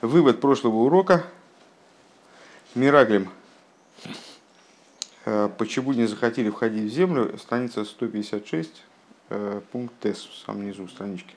Вывод 0.00 0.40
прошлого 0.40 0.76
урока. 0.76 1.24
Мираглим. 2.76 3.30
Э, 5.24 5.48
почему 5.58 5.92
не 5.92 6.06
захотели 6.06 6.50
входить 6.50 6.88
в 6.88 6.94
землю? 6.94 7.36
Страница 7.36 7.84
156, 7.84 8.84
э, 9.30 9.60
пункт 9.72 10.06
С, 10.06 10.24
в 10.24 10.36
самом 10.46 10.66
низу 10.66 10.86
странички. 10.86 11.34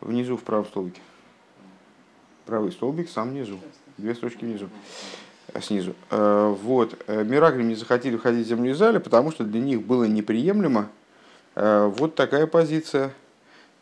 Внизу 0.00 0.36
в 0.36 0.42
правом 0.42 0.66
столбике. 0.66 1.00
Правый 2.44 2.72
столбик, 2.72 3.08
сам 3.08 3.30
внизу. 3.30 3.60
Две 3.98 4.16
строчки 4.16 4.44
внизу. 4.44 4.68
Э, 5.54 5.60
снизу. 5.60 5.94
Вот. 6.10 7.06
Мираглим 7.06 7.68
не 7.68 7.76
захотели 7.76 8.16
входить 8.16 8.46
в 8.46 8.48
землю 8.48 8.72
Израиля, 8.72 8.98
потому 8.98 9.30
что 9.30 9.44
для 9.44 9.60
них 9.60 9.80
было 9.80 10.04
неприемлемо 10.04 10.88
вот 11.54 12.16
такая 12.16 12.48
позиция 12.48 13.14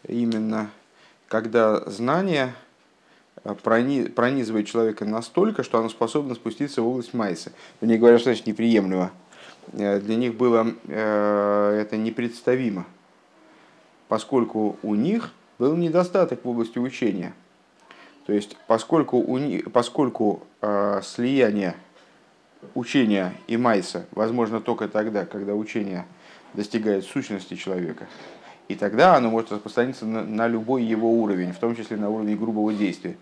именно, 0.07 0.71
когда 1.27 1.89
знание– 1.89 2.55
пронизывает 3.43 4.67
человека 4.67 5.05
настолько, 5.05 5.63
что 5.63 5.79
оно 5.79 5.89
способно 5.89 6.35
спуститься 6.35 6.83
в 6.83 6.89
область 6.89 7.15
Майса. 7.15 7.53
Они 7.81 7.97
говорят, 7.97 8.21
что 8.21 8.31
значит 8.31 8.47
неприемлемо. 8.47 9.11
Э, 9.73 10.01
для 10.01 10.17
них 10.17 10.35
было 10.35 10.75
э, 10.87 11.79
это 11.81 11.97
непредставимо, 11.97 12.87
поскольку 14.09 14.79
у 14.83 14.95
них 14.95 15.33
был 15.59 15.77
недостаток 15.77 16.45
в 16.45 16.49
области 16.49 16.79
учения. 16.79 17.33
То 18.27 18.33
есть, 18.33 18.57
поскольку, 18.67 19.19
у 19.19 19.39
них, 19.39 19.73
поскольку 19.73 20.43
э, 20.61 21.01
слияние 21.03 21.75
учения 22.75 23.35
и 23.47 23.57
Майса 23.57 24.07
возможно 24.13 24.61
только 24.61 24.89
тогда, 24.89 25.25
когда 25.25 25.55
учение 25.55 26.07
достигает 26.55 27.05
сущности 27.05 27.55
человека, 27.55 28.07
и 28.69 28.77
тогда 28.77 29.17
оно 29.17 29.31
может 29.31 29.51
распространиться 29.51 30.07
на, 30.07 30.23
на 30.23 30.47
любой 30.47 30.85
его 30.85 31.13
уровень, 31.13 31.53
в 31.53 31.59
том 31.59 31.75
числе 31.75 31.97
на 31.97 32.09
уровень 32.09 32.37
грубого 32.37 32.73
действия. 32.73 33.17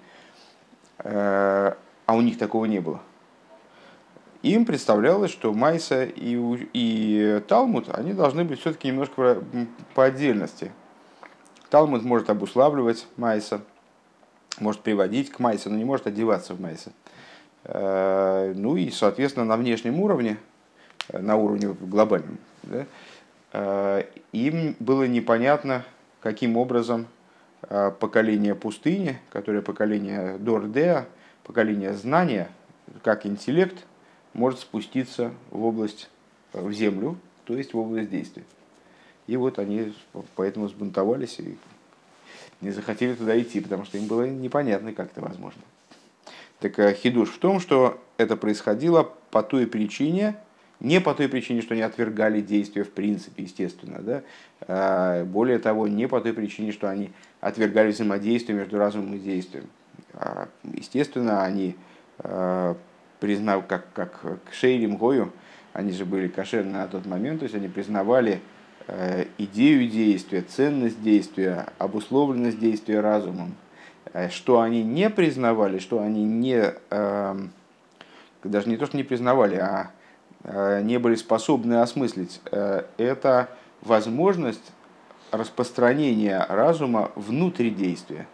Э, 0.99 1.75
а 2.07 2.15
у 2.15 2.21
них 2.21 2.39
такого 2.39 2.65
не 2.65 2.81
было. 2.81 3.01
Им 4.43 4.65
представлялось, 4.65 5.31
что 5.31 5.53
Майса 5.53 6.05
и, 6.05 6.39
и 6.73 7.43
Талмуд, 7.49 7.89
они 7.89 8.13
должны 8.13 8.45
быть 8.45 8.61
все-таки 8.61 8.89
немножко 8.89 9.43
по 9.95 10.05
отдельности. 10.05 10.71
Талмуд 11.71 12.03
может 12.03 12.31
обуславливать 12.31 13.07
Майса, 13.17 13.61
может 14.61 14.81
приводить 14.83 15.31
к 15.31 15.39
Майсе, 15.39 15.69
но 15.69 15.77
не 15.77 15.85
может 15.85 16.07
одеваться 16.07 16.55
в 16.55 16.61
Майса. 16.61 16.93
Э, 17.65 18.53
ну 18.57 18.77
и, 18.77 18.91
соответственно, 18.91 19.45
на 19.45 19.57
внешнем 19.57 20.01
уровне, 20.01 20.39
э, 21.09 21.19
на 21.19 21.37
уровне 21.37 21.75
глобальном, 21.81 22.39
да, 22.63 22.87
им 24.33 24.77
было 24.79 25.05
непонятно, 25.05 25.83
каким 26.21 26.59
образом 26.59 27.07
поколение 27.61 28.55
пустыни, 28.55 29.19
которое 29.31 29.63
поколение 29.63 30.39
Дордеа, 30.39 31.07
поколение 31.45 31.95
знания, 31.95 32.51
как 33.03 33.27
интеллект, 33.27 33.85
может 34.35 34.61
спуститься 34.61 35.33
в 35.51 35.65
область, 35.65 36.09
э, 36.53 36.63
в 36.63 36.73
землю, 36.73 37.17
то 37.45 37.55
есть 37.55 37.75
в 37.75 37.79
область 37.79 38.11
действия. 38.11 38.45
И 39.27 39.37
вот 39.37 39.59
они 39.59 39.95
поэтому 40.37 40.69
сбунтовались 40.69 41.39
и 41.39 41.59
не 42.61 42.71
захотели 42.71 43.15
туда 43.15 43.39
идти, 43.41 43.61
потому 43.61 43.85
что 43.85 43.99
им 43.99 44.07
было 44.07 44.27
непонятно, 44.29 44.93
как 44.93 45.11
это 45.11 45.21
возможно. 45.21 45.63
Так 46.61 46.79
э, 46.79 46.95
хидуш 46.95 47.31
в 47.31 47.39
том, 47.39 47.61
что 47.61 48.03
это 48.17 48.37
происходило 48.37 49.13
по 49.31 49.43
той 49.43 49.67
причине, 49.67 50.37
не 50.81 51.01
по 51.01 51.15
той 51.15 51.29
причине, 51.29 51.61
что 51.61 51.75
они 51.75 51.83
отвергали 51.83 52.41
действия 52.41 52.85
в 52.85 52.91
принципе, 52.91 53.43
естественно. 53.43 53.99
Да? 54.01 54.23
А, 54.63 55.25
более 55.25 55.59
того, 55.59 55.89
не 55.89 56.07
по 56.07 56.21
той 56.21 56.33
причине, 56.33 56.73
что 56.73 56.89
они 56.89 57.11
отвергали 57.41 57.91
взаимодействие 57.91 58.57
между 58.59 58.79
разумом 58.79 59.15
и 59.15 59.19
действием. 59.19 59.67
А, 60.15 60.49
естественно, 60.63 61.43
они 61.45 61.77
а, 62.19 62.77
признав, 63.21 63.67
как, 63.67 63.93
как 63.93 64.21
к 64.45 64.53
Шейлим 64.53 64.97
Гою, 64.97 65.33
они 65.73 65.93
же 65.93 66.05
были 66.05 66.29
кошерны 66.29 66.73
на 66.73 66.87
тот 66.87 67.07
момент, 67.07 67.41
то 67.41 67.45
есть 67.45 67.55
они 67.55 67.69
признавали 67.69 68.41
идею 69.37 69.87
действия, 69.87 70.41
ценность 70.41 71.03
действия, 71.03 71.67
обусловленность 71.77 72.59
действия 72.59 73.01
разумом. 73.01 73.55
Что 74.31 74.63
они 74.63 74.83
не 74.83 75.11
признавали, 75.11 75.79
что 75.79 76.01
они 76.01 76.25
не, 76.25 76.73
даже 76.91 78.69
не 78.71 78.79
то, 78.79 78.87
что 78.87 78.97
не 78.97 79.03
признавали, 79.03 79.57
а 79.57 79.91
не 80.45 80.99
были 80.99 81.17
способны 81.17 81.81
осмыслить, 81.81 82.41
э, 82.51 82.85
это 82.97 83.49
возможность 83.83 84.73
распространения 85.31 86.45
разума 86.49 87.11
внутри 87.17 87.71
действия, 87.71 88.27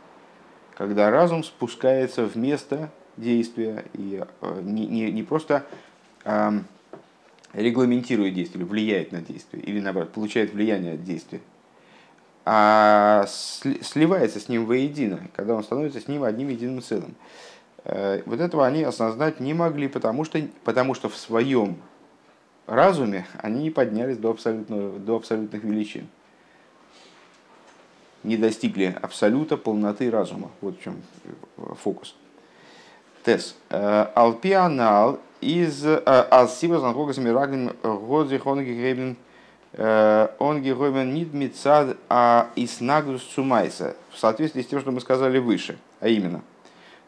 когда 0.77 1.11
разум 1.11 1.43
спускается 1.43 2.27
в 2.27 2.37
место 2.37 2.91
действия 3.17 3.85
и 3.95 4.23
э, 4.41 4.61
не, 4.63 4.87
не, 4.87 5.11
не 5.11 5.23
просто 5.23 5.65
эм, 6.25 6.67
регламентирует 7.53 8.35
действие, 8.35 8.65
влияет 8.65 9.13
на 9.13 9.21
действие, 9.21 9.63
или 9.63 9.81
наоборот, 9.81 10.13
получает 10.13 10.53
влияние 10.53 10.95
от 10.95 11.05
действия, 11.05 11.41
а 12.45 13.25
сливается 13.27 14.39
с 14.39 14.49
ним 14.49 14.67
воедино, 14.67 15.29
когда 15.35 15.55
он 15.55 15.65
становится 15.65 16.01
с 16.01 16.09
ним 16.09 16.23
одним 16.23 16.51
единым 16.51 16.83
целым. 16.83 17.15
Вот 17.85 18.41
этого 18.41 18.67
они 18.67 18.83
осознать 18.83 19.41
не 19.41 19.55
могли, 19.55 19.89
потому 19.89 20.25
что, 20.25 20.41
потому 20.65 20.95
что 20.95 21.09
в 21.09 21.17
своем 21.17 21.79
разуме 22.67 23.27
они 23.39 23.65
не 23.65 23.71
поднялись 23.71 24.19
до, 24.19 24.31
абсолютного, 24.31 24.99
до 24.99 25.17
абсолютных 25.17 25.63
величин. 25.63 26.09
Не 28.23 28.37
достигли 28.37 28.97
абсолюта 29.03 29.57
полноты 29.57 30.11
разума. 30.11 30.51
Вот 30.61 30.79
в 30.79 30.83
чем 30.83 30.97
фокус. 31.83 32.17
Тес. 33.25 33.55
Э, 33.71 34.07
Алпианал 34.15 35.19
из 35.41 35.85
э, 35.85 35.97
Алсиба 36.31 36.79
Занхогас 36.79 37.19
Мираглин 37.19 37.73
Годзи 37.83 38.39
Хонги 38.39 38.71
Гребен 38.71 39.17
э, 39.73 40.29
Онги 40.39 40.71
Гоймен 40.71 41.13
Нид 41.13 41.55
А 42.09 42.51
Иснагус 42.57 43.23
Цумайса. 43.23 43.97
В 44.11 44.19
соответствии 44.19 44.63
с 44.63 44.67
тем, 44.67 44.81
что 44.81 44.91
мы 44.91 45.01
сказали 45.01 45.39
выше. 45.39 45.79
А 46.01 46.09
именно– 46.09 46.43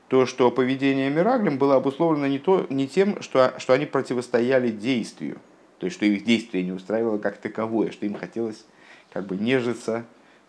то, 0.09 0.27
что 0.27 0.51
поведение 0.51 1.11
Мираглем 1.11 1.59
было 1.59 1.77
обусловлено 1.77 2.27
не, 2.27 2.39
то, 2.39 2.67
не 2.71 2.87
тем, 2.87 3.21
что, 3.23 3.55
что 3.59 3.73
они 3.73 3.87
противостояли 3.87 4.71
действию, 4.71 5.39
то 5.79 5.87
есть 5.87 5.97
что 5.97 6.07
их 6.07 6.25
действие 6.25 6.65
не 6.65 6.73
устраивало 6.73 7.19
как 7.19 7.39
таковое, 7.39 7.91
что 7.91 8.07
им 8.07 8.15
хотелось 8.15 8.65
как 9.13 9.27
бы 9.27 9.37
нежиться 9.37 10.05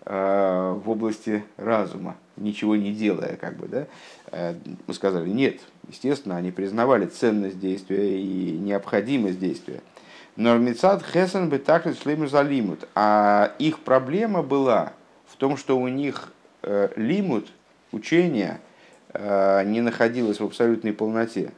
э, 0.05 0.79
в 0.83 0.89
области 0.89 1.43
разума, 1.57 2.17
ничего 2.35 2.75
не 2.75 2.93
делая, 2.93 3.35
как 3.35 3.57
бы, 3.57 3.67
да, 3.67 3.87
э, 4.31 4.53
мы 4.85 4.93
сказали, 4.93 5.29
нет, 5.29 5.59
естественно, 5.89 6.37
они 6.37 6.51
признавали 6.51 7.05
ценность 7.07 7.59
действия 7.59 8.21
и 8.21 8.51
необходимость 8.57 9.39
действия. 9.39 9.81
Но 10.35 10.55
Мицад 10.59 11.03
Хесен 11.03 11.49
бы 11.49 11.57
так 11.57 11.87
залимут. 11.87 12.87
А 12.93 13.53
их 13.57 13.79
проблема 13.79 14.43
была 14.43 14.93
в 15.27 15.35
том, 15.35 15.57
что 15.57 15.79
у 15.79 15.87
них 15.87 16.31
э, 16.61 16.89
лимут, 16.95 17.47
учение– 17.91 18.61
не 19.17 19.81
находилась 19.81 20.39
в 20.39 20.43
абсолютной 20.43 20.93
полноте. 20.93 21.51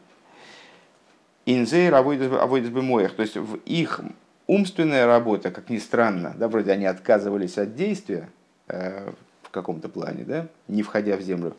Инзейр 1.45 1.93
авойдес 1.93 2.69
бемоях, 2.69 3.15
то 3.15 3.21
есть 3.21 3.35
в 3.35 3.55
их 3.65 4.01
умственная 4.49 5.05
работа, 5.05 5.51
как 5.51 5.69
ни 5.69 5.77
странно, 5.77 6.33
да, 6.35 6.47
вроде 6.47 6.71
они 6.71 6.85
отказывались 6.85 7.59
от 7.59 7.75
действия 7.75 8.29
э, 8.67 9.11
в 9.43 9.51
каком-то 9.51 9.89
плане, 9.89 10.23
да, 10.23 10.47
не 10.67 10.81
входя 10.81 11.17
в 11.17 11.21
землю, 11.21 11.55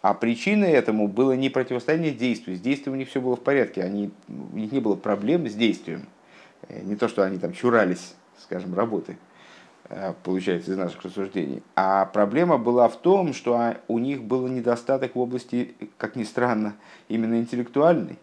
а 0.00 0.14
причиной 0.14 0.70
этому 0.70 1.06
было 1.06 1.32
не 1.32 1.50
противостояние 1.50 2.12
действию. 2.12 2.56
С 2.56 2.60
действием 2.60 2.94
у 2.94 2.96
них 2.96 3.10
все 3.10 3.20
было 3.20 3.36
в 3.36 3.42
порядке, 3.42 3.82
они, 3.82 4.10
у 4.28 4.56
них 4.56 4.72
не 4.72 4.80
было 4.80 4.96
проблем 4.96 5.46
с 5.46 5.52
действием. 5.52 6.06
Э, 6.68 6.80
не 6.82 6.96
то, 6.96 7.08
что 7.08 7.22
они 7.22 7.38
там 7.38 7.52
чурались, 7.52 8.14
скажем, 8.38 8.74
работы. 8.74 9.18
Э, 9.90 10.14
получается, 10.22 10.70
из 10.70 10.76
наших 10.76 11.02
рассуждений. 11.02 11.62
А 11.74 12.06
проблема 12.06 12.58
была 12.58 12.88
в 12.88 12.96
том, 12.96 13.34
что 13.34 13.74
у 13.88 13.98
них 13.98 14.22
был 14.22 14.46
недостаток 14.46 15.16
в 15.16 15.18
области, 15.18 15.74
как 15.98 16.14
ни 16.14 16.22
странно, 16.22 16.76
именно 17.08 17.40
интеллектуальной. 17.40 18.16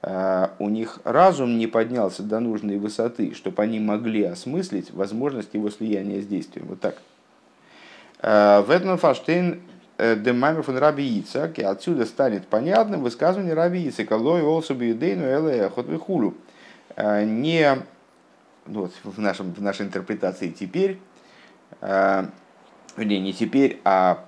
Э, 0.00 0.48
у 0.58 0.70
них 0.70 0.98
разум 1.04 1.58
не 1.58 1.66
поднялся 1.66 2.22
до 2.22 2.40
нужной 2.40 2.78
высоты, 2.78 3.34
чтобы 3.34 3.62
они 3.62 3.78
могли 3.78 4.24
осмыслить 4.24 4.92
возможность 4.92 5.52
его 5.52 5.68
слияния 5.68 6.22
с 6.22 6.26
действием. 6.26 6.68
Вот 6.68 6.80
так. 6.80 6.96
Э, 8.22 8.62
в 8.62 8.70
этом 8.70 8.96
Фаштейн 8.96 9.60
Демамер 9.98 10.62
фон 10.62 10.78
Раби 10.78 11.20
Ицак, 11.20 11.58
и 11.58 11.62
отсюда 11.62 12.06
станет 12.06 12.46
понятным 12.46 13.02
высказывание 13.02 13.52
Раби 13.52 13.86
Ицака, 13.86 14.16
лой 14.16 14.40
олсу 14.42 14.74
бьюдейну 14.74 15.26
элэ 15.26 15.68
хулу. 15.68 16.32
Не 16.96 17.76
ну 18.66 18.82
вот, 18.82 18.92
в, 19.04 19.20
нашем, 19.20 19.52
в 19.52 19.60
нашей 19.60 19.86
интерпретации 19.86 20.48
теперь, 20.48 20.98
э, 21.80 22.24
не 22.96 23.32
теперь, 23.32 23.80
а 23.84 24.24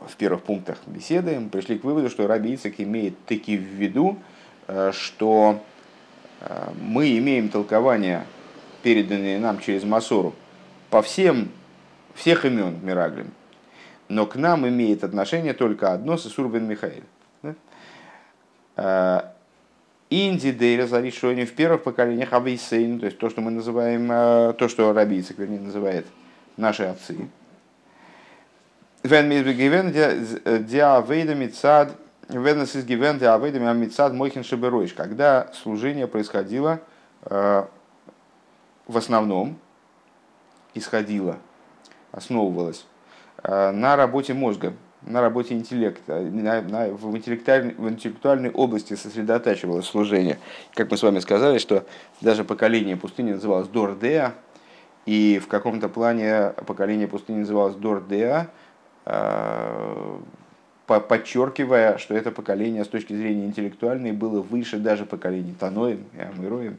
в 0.00 0.16
первых 0.16 0.42
пунктах 0.42 0.78
беседы 0.86 1.38
мы 1.38 1.48
пришли 1.48 1.78
к 1.78 1.84
выводу, 1.84 2.10
что 2.10 2.26
Раби 2.26 2.54
Ицек 2.54 2.74
имеет 2.78 3.22
таки 3.26 3.56
в 3.56 3.62
виду, 3.62 4.18
э, 4.68 4.92
что 4.92 5.62
э, 6.40 6.70
мы 6.80 7.16
имеем 7.18 7.48
толкование, 7.48 8.24
переданные 8.82 9.38
нам 9.38 9.60
через 9.60 9.84
Масору, 9.84 10.34
по 10.90 11.02
всем, 11.02 11.50
всех 12.14 12.44
имен 12.44 12.78
Мираглим, 12.82 13.32
но 14.08 14.26
к 14.26 14.36
нам 14.36 14.68
имеет 14.68 15.04
отношение 15.04 15.54
только 15.54 15.92
одно 15.92 16.16
с 16.16 16.26
Исур 16.26 16.48
бен 16.48 16.68
Михаил. 16.68 17.02
Инди 20.10 20.52
дейра 20.52 20.86
за 20.86 21.00
решение 21.00 21.46
в 21.46 21.54
первых 21.54 21.82
поколениях 21.82 22.32
авейсейн, 22.32 23.00
то 23.00 23.06
есть 23.06 23.18
то, 23.18 23.30
что 23.30 23.40
мы 23.40 23.50
называем, 23.50 24.06
то, 24.54 24.68
что 24.68 24.92
рабийцик, 24.92 25.38
вернее, 25.38 25.60
называет 25.60 26.06
наши 26.56 26.84
отцы. 26.84 27.28
Вен 29.02 29.28
мизбегивен 29.28 29.92
диавейда 29.92 31.34
мицад, 31.34 31.92
вен 32.28 32.66
сизгивен 32.66 33.18
диавейда 33.18 33.58
мицад 33.58 34.12
мойхин 34.14 34.44
шеберойш, 34.44 34.94
когда 34.94 35.50
служение 35.52 36.06
происходило 36.06 36.80
в 37.22 37.68
основном, 38.86 39.58
исходило, 40.74 41.36
основывалось 42.12 42.86
на 43.42 43.96
работе 43.96 44.32
мозга, 44.32 44.72
на 45.02 45.20
работе 45.20 45.54
интеллекта, 45.54 46.20
на, 46.20 46.62
на, 46.62 46.88
в, 46.88 47.14
интеллектуальной, 47.14 47.74
в 47.74 47.88
интеллектуальной 47.90 48.50
области 48.50 48.94
сосредотачивалось 48.94 49.84
служение. 49.86 50.38
Как 50.72 50.90
мы 50.90 50.96
с 50.96 51.02
вами 51.02 51.18
сказали, 51.18 51.58
что 51.58 51.84
даже 52.22 52.42
поколение 52.42 52.96
пустыни 52.96 53.32
называлось 53.32 53.68
Дордеа, 53.68 54.32
и 55.06 55.38
в 55.42 55.48
каком-то 55.48 55.88
плане 55.88 56.52
поколение 56.66 57.08
пустыни 57.08 57.38
называлось 57.38 57.76
Дордеа, 57.76 58.48
а, 59.04 60.20
подчеркивая, 60.86 61.98
что 61.98 62.14
это 62.14 62.30
поколение 62.30 62.84
с 62.84 62.88
точки 62.88 63.14
зрения 63.14 63.46
интеллектуальной 63.46 64.12
было 64.12 64.40
выше 64.40 64.78
даже 64.78 65.06
поколений 65.06 65.54
Таноем 65.58 66.04
и 66.14 66.20
Амыроем. 66.20 66.78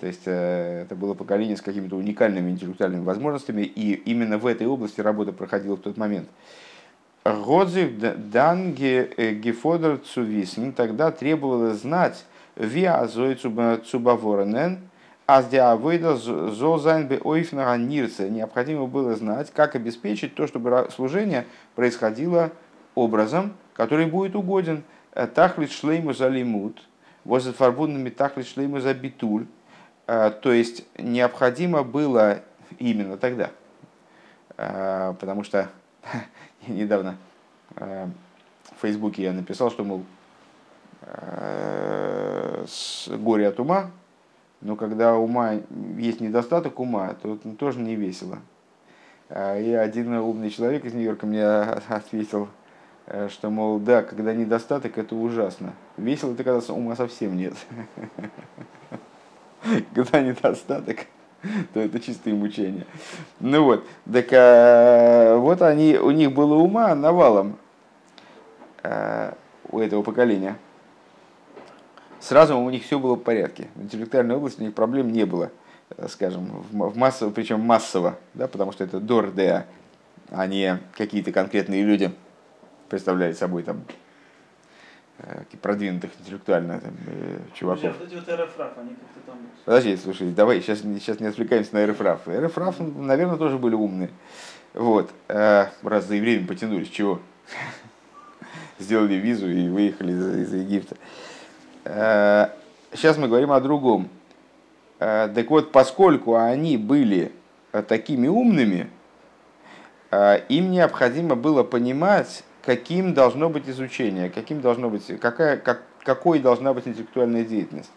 То 0.00 0.06
есть 0.06 0.22
э, 0.24 0.82
это 0.82 0.94
было 0.94 1.12
поколение 1.14 1.56
с 1.56 1.60
какими-то 1.60 1.96
уникальными 1.96 2.50
интеллектуальными 2.50 3.04
возможностями, 3.04 3.62
и 3.62 3.92
именно 3.92 4.38
в 4.38 4.46
этой 4.46 4.66
области 4.66 5.00
работа 5.00 5.32
проходила 5.32 5.76
в 5.76 5.80
тот 5.80 5.98
момент. 5.98 6.28
Годзив 7.24 7.98
дан 7.98 8.74
э, 8.78 9.34
гефодер 9.34 9.98
цувисн, 9.98 10.70
тогда 10.70 11.10
требовалось 11.10 11.82
знать 11.82 12.24
виа 12.56 13.06
цубаворенен, 13.06 14.78
а 15.32 15.42
с 15.42 15.46
диавыда 15.46 16.16
зозайн 16.16 17.06
бы 17.06 17.20
ойфнага 17.22 17.76
нирце. 17.76 18.28
Необходимо 18.28 18.86
было 18.86 19.14
знать, 19.14 19.52
как 19.52 19.76
обеспечить 19.76 20.34
то, 20.34 20.48
чтобы 20.48 20.88
служение 20.92 21.46
происходило 21.76 22.50
образом, 22.96 23.54
который 23.74 24.06
будет 24.06 24.34
угоден. 24.34 24.82
Э, 25.12 25.28
тахлит 25.28 25.70
шлейму 25.70 26.14
за 26.14 26.28
возле 27.22 27.52
фарбунными 27.52 28.10
тахлит 28.10 28.48
шлейму 28.48 28.80
за. 28.80 28.96
Э, 30.08 30.32
то 30.32 30.52
есть 30.52 30.84
необходимо 30.98 31.84
было 31.84 32.40
именно 32.80 33.16
тогда, 33.16 33.50
потому 34.56 35.44
что 35.44 35.70
недавно 36.66 37.16
э, 37.76 38.08
в 38.64 38.80
Фейсбуке 38.82 39.22
я 39.22 39.32
написал, 39.32 39.70
что, 39.70 39.84
мол, 39.84 40.04
э, 41.02 42.66
горе 43.06 43.46
от 43.46 43.60
ума, 43.60 43.92
но 44.60 44.76
когда 44.76 45.16
ума 45.16 45.54
есть 45.96 46.20
недостаток 46.20 46.80
ума, 46.80 47.14
то 47.22 47.38
тоже 47.58 47.80
не 47.80 47.96
весело. 47.96 48.38
А, 49.30 49.58
и 49.58 49.72
один 49.72 50.12
умный 50.14 50.50
человек 50.50 50.84
из 50.84 50.92
Нью-Йорка 50.92 51.26
мне 51.26 51.46
ответил, 51.88 52.48
э, 53.06 53.28
что, 53.30 53.48
мол, 53.48 53.78
да, 53.78 54.02
когда 54.02 54.34
недостаток, 54.34 54.98
это 54.98 55.14
ужасно. 55.14 55.72
Весело 55.96 56.32
это 56.32 56.44
когда 56.44 56.72
ума 56.72 56.96
совсем 56.96 57.36
нет. 57.36 57.54
Когда 59.94 60.22
недостаток, 60.22 61.00
то 61.74 61.80
это 61.80 62.00
чистое 62.00 62.34
мучение. 62.34 62.86
Ну 63.40 63.64
вот, 63.64 63.84
так 64.10 64.26
а, 64.32 65.36
вот 65.36 65.60
они, 65.60 65.98
у 65.98 66.10
них 66.12 66.32
было 66.32 66.54
ума 66.54 66.94
навалом 66.94 67.58
а, 68.82 69.36
у 69.70 69.78
этого 69.78 70.02
поколения. 70.02 70.56
С 72.20 72.32
разумом 72.32 72.64
у 72.64 72.70
них 72.70 72.84
все 72.84 72.98
было 72.98 73.14
в 73.14 73.20
порядке. 73.20 73.68
В 73.74 73.84
интеллектуальной 73.84 74.36
области 74.36 74.60
у 74.60 74.64
них 74.64 74.74
проблем 74.74 75.10
не 75.10 75.24
было, 75.24 75.50
э, 75.96 76.08
скажем, 76.08 76.46
в 76.70 76.96
массово, 76.96 77.30
причем 77.30 77.60
массово, 77.60 78.18
да, 78.34 78.46
потому 78.46 78.72
что 78.72 78.84
это 78.84 79.00
дордеа, 79.00 79.66
а 80.30 80.46
не 80.46 80.78
какие-то 80.96 81.32
конкретные 81.32 81.82
люди 81.82 82.12
представляют 82.88 83.38
собой 83.38 83.62
там 83.62 83.82
Э, 85.22 85.42
продвинутых 85.60 86.10
интеллектуально 86.18 86.80
там, 86.80 86.94
э, 87.06 87.40
чуваков. 87.54 87.94
Подожди. 87.94 88.16
Подожди, 89.66 89.96
слушай, 89.96 90.30
давай, 90.30 90.62
сейчас, 90.62 90.78
сейчас 90.78 91.20
не 91.20 91.26
отвлекаемся 91.26 91.74
на 91.74 91.86
РФРАФ. 91.86 92.26
РФРАФ, 92.26 92.78
наверное, 92.96 93.36
тоже 93.36 93.58
были 93.58 93.74
умные. 93.74 94.08
Вот. 94.72 95.10
Э, 95.28 95.66
раз 95.82 96.06
за 96.06 96.14
евреями 96.14 96.46
потянулись, 96.46 96.88
чего? 96.88 97.20
Сделали 98.78 99.14
визу 99.14 99.50
и 99.50 99.68
выехали 99.68 100.12
из, 100.12 100.36
из 100.36 100.54
Египта. 100.54 100.96
Э, 101.84 102.48
сейчас 102.92 103.16
мы 103.16 103.28
говорим 103.28 103.52
о 103.52 103.60
другом. 103.60 104.08
Э, 104.98 105.28
так 105.34 105.48
вот, 105.50 105.72
поскольку 105.72 106.36
они 106.36 106.76
были 106.76 107.32
такими 107.88 108.28
умными, 108.28 108.90
э, 110.10 110.40
им 110.48 110.70
необходимо 110.70 111.36
было 111.36 111.62
понимать, 111.62 112.44
каким 112.64 113.14
должно 113.14 113.48
быть 113.48 113.68
изучение, 113.68 114.30
каким 114.30 114.60
должно 114.60 114.90
быть, 114.90 115.06
какая, 115.20 115.56
как, 115.56 115.82
какой 116.02 116.40
должна 116.40 116.74
быть 116.74 116.86
интеллектуальная 116.86 117.44
деятельность. 117.44 117.90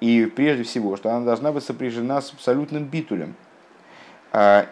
И 0.00 0.26
прежде 0.26 0.64
всего, 0.64 0.96
что 0.96 1.10
она 1.10 1.24
должна 1.24 1.52
быть 1.52 1.62
сопряжена 1.62 2.20
с 2.20 2.32
абсолютным 2.32 2.84
битулем. 2.84 3.36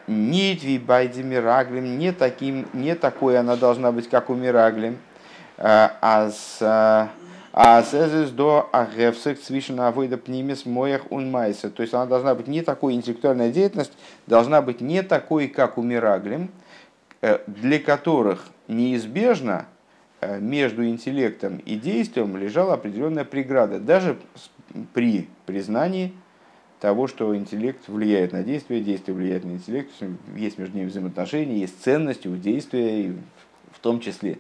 Нитви 0.09 0.79
байди 0.79 1.23
мираглем, 1.23 1.99
не, 1.99 2.13
таким, 2.13 2.67
не 2.73 2.97
такой 2.97 3.39
она 3.39 3.55
должна 3.55 3.93
быть, 3.93 4.09
как 4.09 4.31
у 4.31 4.35
мираглем. 4.35 4.99
А 5.59 6.31
с 6.33 7.11
а 7.53 7.83
сезис 7.83 8.31
до 8.31 8.69
агевсек 8.73 9.41
свишена 9.41 9.89
авойда 9.89 10.17
пнимис 10.17 10.67
моях 10.67 11.11
унмайса. 11.11 11.71
То 11.71 11.83
есть 11.83 11.95
она 11.95 12.07
должна 12.07 12.35
быть 12.35 12.47
не 12.47 12.63
такой, 12.63 12.95
интеллектуальная 12.95 13.51
деятельность 13.51 13.93
должна 14.27 14.63
быть 14.63 14.81
не 14.81 15.03
такой, 15.03 15.49
как 15.49 15.77
у 15.77 15.83
мираглем, 15.83 16.51
э, 17.23 17.41
для 17.47 17.81
которых 17.81 18.47
неизбежно 18.69 19.67
э, 20.21 20.39
между 20.39 20.87
интеллектом 20.87 21.59
и 21.59 21.75
действием 21.75 22.37
лежала 22.37 22.75
определенная 22.75 23.25
преграда, 23.25 23.81
даже 23.81 24.17
при 24.95 25.29
признании 25.47 26.13
того, 26.79 27.09
что 27.09 27.37
интеллект 27.37 27.89
влияет 27.89 28.33
на 28.33 28.45
действие, 28.45 28.81
действие 28.81 29.15
влияет 29.15 29.45
на 29.45 29.51
интеллект, 29.51 29.91
есть 30.37 30.57
между 30.57 30.79
ними 30.79 30.89
взаимоотношения, 30.89 31.59
есть 31.59 31.83
ценности 31.83 32.29
у 32.29 32.37
действия 32.37 33.13
в 33.73 33.81
том 33.81 34.01
числе. 34.01 34.39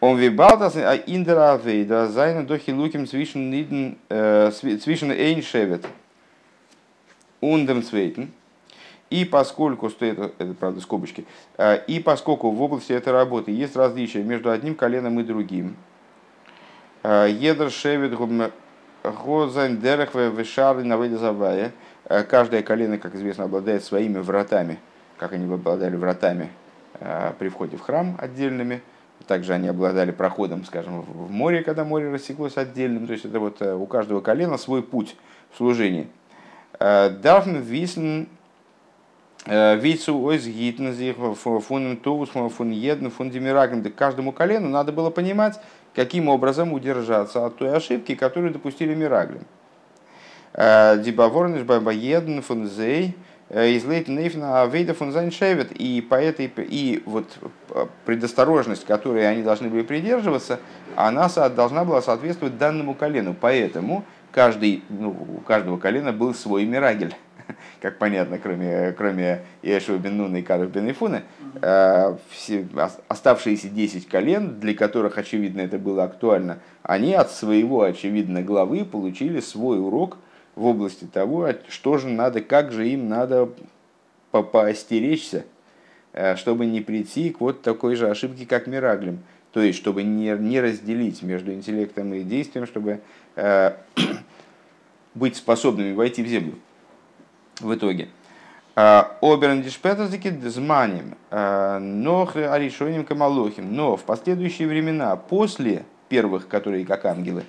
און 0.00 0.16
וויבאלד 0.16 0.63
אז 0.63 0.76
אין 0.76 0.94
דער 0.94 1.56
עבודה 1.56 2.06
זיינען 2.08 2.46
דא 2.46 2.70
חילוקים 2.70 3.06
צווישן 3.06 3.50
אידן 3.50 3.98
э, 4.08 4.52
צווישן 4.52 5.10
איין 5.10 5.48
שבט 5.48 5.86
און 7.40 7.61
דעם 7.61 7.82
צווייטן 7.82 8.30
и 9.10 9.24
поскольку, 9.24 9.88
что 9.88 10.04
это, 10.04 10.30
правда 10.54 10.80
скобочки, 10.80 11.24
э, 11.56 11.82
и 11.86 11.98
поскольку 12.00 12.50
в 12.50 12.62
области 12.62 12.92
этой 12.92 13.12
работы 13.12 13.50
есть 13.50 13.74
различия 13.74 14.22
между 14.22 14.50
одним 14.50 14.74
коленом 14.74 15.18
и 15.20 15.22
другим, 15.22 15.76
э, 17.02 17.28
едр 17.30 17.70
шевит 17.70 18.12
гозайн 19.02 19.80
дерехве 19.80 20.30
вешары 20.30 20.84
на 20.84 20.98
э, 21.02 22.22
каждое 22.24 22.62
колено, 22.62 22.98
как 22.98 23.14
известно, 23.14 23.44
обладает 23.44 23.82
своими 23.82 24.18
вратами, 24.18 24.78
как 25.16 25.32
они 25.32 25.52
обладали 25.52 25.96
вратами 25.96 26.50
при 27.38 27.48
входе 27.48 27.76
в 27.76 27.80
храм 27.80 28.16
отдельными, 28.18 28.82
также 29.28 29.52
они 29.52 29.68
обладали 29.68 30.10
проходом, 30.10 30.64
скажем, 30.64 31.02
в 31.02 31.30
море, 31.30 31.62
когда 31.62 31.84
море 31.84 32.10
рассеклось 32.10 32.56
отдельным. 32.56 33.06
То 33.06 33.12
есть 33.12 33.24
это 33.24 33.38
вот 33.38 33.62
у 33.62 33.86
каждого 33.86 34.20
колена 34.20 34.56
свой 34.56 34.82
путь 34.82 35.14
в 35.52 35.56
служении. 35.58 36.08
Дарфн 36.80 37.58
висен 37.58 38.28
Вейцу 39.46 40.18
ойз 40.18 40.46
гитнзих 40.46 41.16
фун 41.36 41.96
тувус 41.96 42.30
фун 42.30 42.70
едн 42.70 43.08
фун 43.08 43.30
демирагн. 43.30 43.82
Каждому 43.92 44.32
колену 44.32 44.68
надо 44.68 44.92
было 44.92 45.10
понимать, 45.10 45.60
каким 45.94 46.28
образом 46.28 46.72
удержаться 46.72 47.46
от 47.46 47.56
той 47.56 47.72
ошибки, 47.74 48.14
которую 48.14 48.52
допустили 48.52 48.94
мираглем. 48.94 49.44
Дибаворниш 50.54 51.62
баба 51.62 51.92
едн 51.92 52.40
фун 52.40 52.66
зей 52.66 53.16
излейт 53.50 54.08
нейфна 54.08 54.62
авейда 54.62 54.94
фун 54.94 55.12
зайншевет. 55.12 55.72
И 55.72 56.00
по 56.00 56.14
этой 56.14 56.50
и 56.56 57.02
вот 57.06 57.26
предосторожность, 58.04 58.84
которой 58.84 59.28
они 59.28 59.42
должны 59.42 59.68
были 59.68 59.82
придерживаться, 59.82 60.60
она 60.96 61.28
должна 61.48 61.84
была 61.84 62.02
соответствовать 62.02 62.58
данному 62.58 62.94
колену. 62.94 63.34
Поэтому 63.38 64.04
каждый, 64.32 64.82
ну, 64.88 65.10
у 65.36 65.40
каждого 65.40 65.78
колена 65.78 66.12
был 66.12 66.34
свой 66.34 66.64
мирагель 66.64 67.14
как 67.80 67.98
понятно, 67.98 68.38
кроме, 68.38 68.92
кроме 68.96 69.42
Иешуа 69.62 69.98
бен 69.98 70.16
Нуна 70.16 70.38
и 70.38 70.42
Каров 70.42 70.70
бен 70.70 70.90
Ифуна, 70.90 71.22
э, 71.60 72.16
все, 72.30 72.66
оставшиеся 73.08 73.68
10 73.68 74.08
колен, 74.08 74.60
для 74.60 74.74
которых, 74.74 75.18
очевидно, 75.18 75.60
это 75.60 75.78
было 75.78 76.04
актуально, 76.04 76.58
они 76.82 77.14
от 77.14 77.30
своего, 77.30 77.82
очевидно, 77.82 78.42
главы 78.42 78.84
получили 78.84 79.40
свой 79.40 79.78
урок 79.80 80.18
в 80.58 80.66
области 80.66 81.04
того, 81.04 81.48
что 81.68 81.98
же 81.98 82.08
надо, 82.08 82.40
как 82.40 82.72
же 82.72 82.88
им 82.88 83.08
надо 83.08 83.48
по 84.30 84.42
поостеречься, 84.42 85.44
э, 86.12 86.36
чтобы 86.36 86.66
не 86.66 86.80
прийти 86.80 87.30
к 87.30 87.40
вот 87.40 87.62
такой 87.62 87.94
же 87.94 88.10
ошибке, 88.10 88.44
как 88.44 88.66
Мираглем. 88.66 89.20
То 89.52 89.60
есть, 89.60 89.78
чтобы 89.78 90.02
не, 90.02 90.30
не 90.36 90.60
разделить 90.60 91.22
между 91.22 91.52
интеллектом 91.52 92.12
и 92.12 92.22
действием, 92.22 92.66
чтобы 92.66 93.00
э, 93.36 93.76
быть 95.14 95.36
способными 95.36 95.94
войти 95.94 96.22
в 96.22 96.26
землю 96.26 96.54
в 97.60 97.72
итоге. 97.74 98.08
Оберн 98.74 99.62
дишпетазики 99.62 100.28
зманим, 100.44 101.16
но 101.32 102.30
аришоним 102.32 103.04
камалохим. 103.04 103.74
Но 103.74 103.96
в 103.96 104.04
последующие 104.04 104.68
времена, 104.68 105.16
после 105.16 105.84
первых, 106.08 106.46
которые 106.46 106.86
как 106.86 107.04
ангелы, 107.04 107.44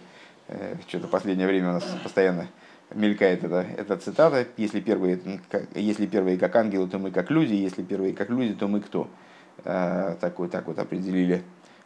э, 0.47 0.75
что-то 0.87 1.07
последнее 1.07 1.47
время 1.47 1.69
у 1.69 1.73
нас 1.73 1.85
постоянно 2.01 2.47
мелькает 2.93 3.43
эта, 3.43 3.65
эта 3.77 3.97
цитата, 3.97 4.47
если 4.57 4.79
первые, 4.79 5.19
если 5.75 6.05
первые 6.05 6.37
как 6.37 6.55
ангелы, 6.55 6.87
то 6.87 6.97
мы 6.97 7.11
как 7.11 7.29
люди, 7.29 7.53
если 7.53 7.83
первые 7.83 8.13
как 8.13 8.29
люди, 8.29 8.53
то 8.53 8.67
мы 8.67 8.81
кто. 8.81 9.07
Э, 9.63 10.15
так 10.19 10.39
вот, 10.39 10.51
так 10.51 10.67
вот 10.67 10.79
определили 10.79 11.43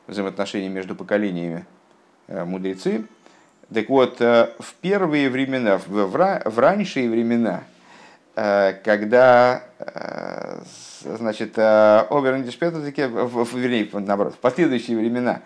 взаимоотношения 0.08 0.70
между 0.70 0.96
поколениями 0.96 1.66
э, 2.28 2.44
мудрецы. 2.46 3.06
Так 3.74 3.90
вот, 3.90 4.20
в 4.20 4.76
первые 4.82 5.30
времена, 5.30 5.80
в, 5.80 5.88
в 5.88 6.60
ранние 6.60 7.10
времена, 7.10 7.64
когда 8.36 9.64
значит, 11.06 11.58
Оберндишпетовики, 11.58 13.02
вернее, 13.02 13.90
наоборот, 13.94 14.36
в 14.36 14.38
последующие 14.38 14.98
времена, 14.98 15.42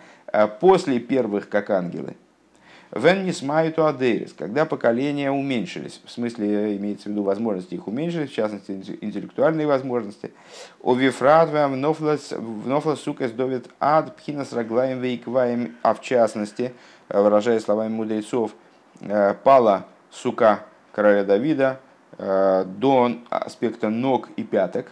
после 0.60 0.98
первых 0.98 1.48
как 1.48 1.70
ангелы, 1.70 2.16
Вен 2.90 3.24
не 3.24 3.32
смаюту 3.32 3.84
адерис, 3.84 4.32
когда 4.32 4.64
поколения 4.64 5.30
уменьшились, 5.30 6.00
в 6.04 6.10
смысле 6.10 6.76
имеется 6.76 7.08
в 7.08 7.12
виду 7.12 7.22
возможности 7.22 7.74
их 7.74 7.86
уменьшились, 7.86 8.30
в 8.30 8.34
частности 8.34 8.98
интеллектуальные 9.02 9.66
возможности. 9.66 10.32
О 10.82 10.94
вифратвам 10.94 11.72
внофла 11.72 12.94
сука 12.94 13.28
сдовит 13.28 13.68
ад 13.78 14.16
пхинас 14.16 14.54
раглаем 14.54 15.00
вейкваем, 15.00 15.76
а 15.82 15.92
в 15.92 16.00
частности, 16.00 16.72
выражая 17.10 17.60
словами 17.60 17.92
мудрецов, 17.92 18.52
э, 19.00 19.34
пала 19.44 19.86
сука 20.10 20.64
короля 20.92 21.24
Давида 21.24 21.80
э, 22.16 22.64
до 22.66 23.12
аспекта 23.28 23.90
ног 23.90 24.30
и 24.36 24.44
пяток, 24.44 24.90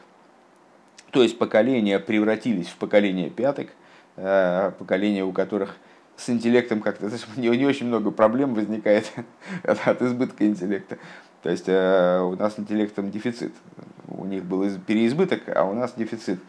то 1.12 1.22
есть 1.22 1.38
поколения 1.38 1.98
превратились 1.98 2.68
в 2.68 2.76
поколение 2.76 3.30
пяток, 3.30 3.68
э, 4.16 4.72
поколения, 4.78 5.24
у 5.24 5.32
которых 5.32 5.76
с 6.16 6.30
интеллектом 6.30 6.80
как-то 6.80 7.10
не, 7.36 7.48
не 7.48 7.66
очень 7.66 7.86
много 7.86 8.10
проблем 8.10 8.54
возникает 8.54 9.12
от 9.62 10.02
избытка 10.02 10.46
интеллекта. 10.46 10.98
То 11.42 11.50
есть 11.50 11.68
э, 11.68 12.20
у 12.20 12.34
нас 12.34 12.58
интеллектом 12.58 13.10
дефицит. 13.10 13.52
У 14.08 14.24
них 14.24 14.44
был 14.44 14.68
переизбыток, 14.86 15.42
а 15.54 15.64
у 15.64 15.74
нас 15.74 15.94
дефицит. 15.96 16.40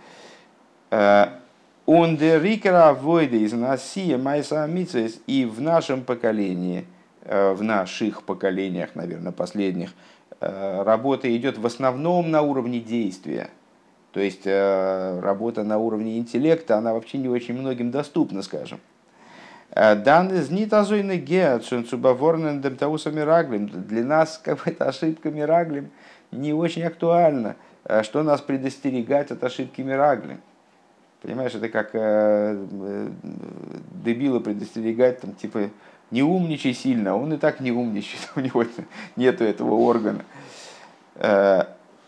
Он 0.90 2.18
де 2.18 2.40
рикера 2.40 2.94
войде 2.94 3.38
из 3.38 3.54
насия 3.54 4.18
майса 4.18 4.68
и 5.28 5.46
в 5.46 5.62
нашем 5.62 6.04
поколении, 6.04 6.86
э, 7.22 7.54
в 7.54 7.62
наших 7.62 8.24
поколениях, 8.24 8.96
наверное, 8.96 9.32
последних, 9.32 9.92
э, 10.40 10.84
работа 10.84 11.36
идет 11.36 11.58
в 11.58 11.66
основном 11.66 12.32
на 12.32 12.42
уровне 12.42 12.80
действия. 12.80 13.50
То 14.14 14.20
есть 14.20 14.48
работа 14.48 15.64
на 15.64 15.78
уровне 15.78 16.18
интеллекта, 16.18 16.78
она 16.78 16.94
вообще 16.94 17.20
не 17.20 17.28
очень 17.28 17.54
многим 17.54 17.92
доступна, 17.92 18.42
скажем. 18.42 18.80
Дан 19.78 20.34
из 20.34 20.50
нитазуйны 20.50 21.18
геатшен 21.18 21.86
цубаворнен 21.86 22.62
демтауса 22.62 23.12
мираглим. 23.12 23.68
Для 23.68 24.04
нас 24.04 24.42
как 24.44 24.58
бы, 24.58 24.72
эта 24.72 24.86
ошибка 24.86 25.30
мираглим 25.30 25.92
не 26.32 26.52
очень 26.52 26.84
актуальна. 26.84 27.56
Э, 27.86 28.02
что 28.02 28.24
нас 28.24 28.42
предостерегать 28.42 29.30
от 29.30 29.44
ошибки 29.44 29.82
мираглим? 29.82 30.40
Понимаешь, 31.22 31.56
это 31.56 31.70
как 31.70 31.90
э, 31.94 32.00
э, 32.72 33.10
дебила 34.04 34.40
предостерегать, 34.40 35.22
там, 35.22 35.34
типа, 35.34 35.70
не 36.12 36.22
умничай 36.22 36.74
сильно, 36.74 37.16
он 37.16 37.34
и 37.34 37.38
так 37.38 37.60
не 37.60 37.72
умничает, 37.72 38.30
у 38.36 38.40
него 38.40 38.66
нету 39.16 39.44
этого 39.44 39.74
органа. 39.74 40.24
Э, 41.16 41.66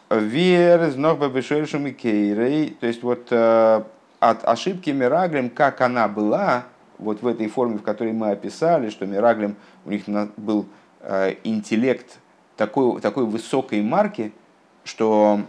Вер 0.09 0.85
из 0.85 0.95
и 0.95 1.91
кейрей, 1.91 2.77
то 2.79 2.87
есть 2.87 3.03
вот 3.03 3.31
от 3.31 3.85
ошибки 4.19 4.89
Мираглем, 4.89 5.51
как 5.51 5.81
она 5.81 6.07
была, 6.07 6.63
вот 6.99 7.21
в 7.21 7.27
этой 7.27 7.47
форме, 7.47 7.77
в 7.77 7.81
которой 7.81 8.13
мы 8.13 8.31
описали, 8.31 8.89
что 8.89 9.05
Мираглем, 9.05 9.55
у 9.85 9.89
них 9.89 10.03
был 10.37 10.65
э, 10.99 11.35
интеллект 11.43 12.19
такой, 12.57 12.99
такой 13.01 13.25
высокой 13.25 13.81
марки, 13.81 14.31
что 14.83 15.41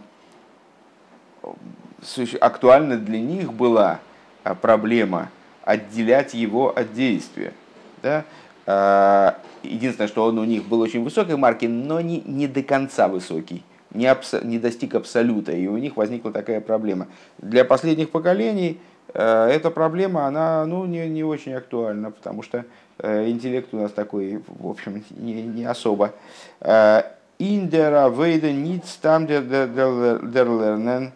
актуальна 2.39 2.97
для 2.97 3.19
них 3.19 3.53
была 3.53 3.99
э, 4.43 4.55
проблема 4.55 5.29
отделять 5.63 6.33
его 6.33 6.75
от 6.75 6.93
действия. 6.93 7.53
Да? 8.01 8.23
Э, 8.65 9.33
единственное, 9.63 10.07
что 10.07 10.25
он 10.25 10.39
у 10.39 10.45
них 10.45 10.65
был 10.65 10.79
очень 10.79 11.03
высокой 11.03 11.35
марки, 11.35 11.65
но 11.65 11.99
не, 11.99 12.21
не 12.21 12.47
до 12.47 12.63
конца 12.63 13.09
высокий, 13.09 13.63
не, 13.93 14.05
абс, 14.05 14.33
не 14.41 14.57
достиг 14.57 14.95
абсолюта, 14.95 15.51
и 15.51 15.67
у 15.67 15.77
них 15.77 15.97
возникла 15.97 16.31
такая 16.31 16.61
проблема. 16.61 17.07
Для 17.39 17.65
последних 17.65 18.09
поколений 18.09 18.79
Э, 18.79 18.90
эта 19.13 19.71
проблема, 19.71 20.25
она 20.25 20.65
ну, 20.65 20.85
не, 20.85 21.07
не 21.09 21.23
очень 21.23 21.53
актуальна, 21.53 22.11
потому 22.11 22.43
что 22.43 22.65
э, 22.99 23.29
интеллект 23.29 23.73
у 23.73 23.77
нас 23.77 23.91
такой, 23.91 24.41
в 24.47 24.67
общем, 24.67 25.03
не, 25.11 25.43
не 25.43 25.65
особо. 25.65 26.13
Э, 26.61 27.03
Индера 27.39 28.09
вейда 28.09 28.51
ниц 28.51 28.97
там 29.01 29.25
дер 29.25 29.43
лернен 29.45 31.11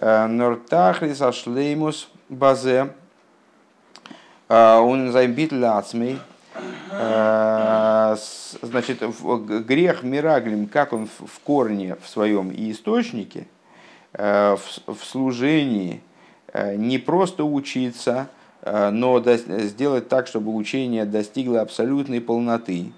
нортахрис 0.00 1.20
ашлеймус 1.20 2.08
базе 2.30 2.88
он 4.48 5.12
займбит 5.12 5.52
ляцмей 5.52 6.18
значит, 8.62 9.02
грех 9.66 10.02
мираглим, 10.04 10.68
как 10.68 10.94
он 10.94 11.06
в 11.06 11.40
корне 11.40 11.96
в 12.02 12.08
своем 12.08 12.50
и 12.50 12.72
источнике, 12.72 13.46
в 14.14 14.58
служении 15.02 16.00
Э, 16.00 16.07
не 16.54 16.98
просто 16.98 17.44
учиться, 17.44 18.28
э, 18.62 18.90
но 18.90 19.22
сделать 19.22 20.08
так, 20.08 20.26
чтобы 20.26 20.54
учение 20.54 21.04
достигло 21.04 21.60
абсолютной 21.60 22.20
полноты, 22.20 22.92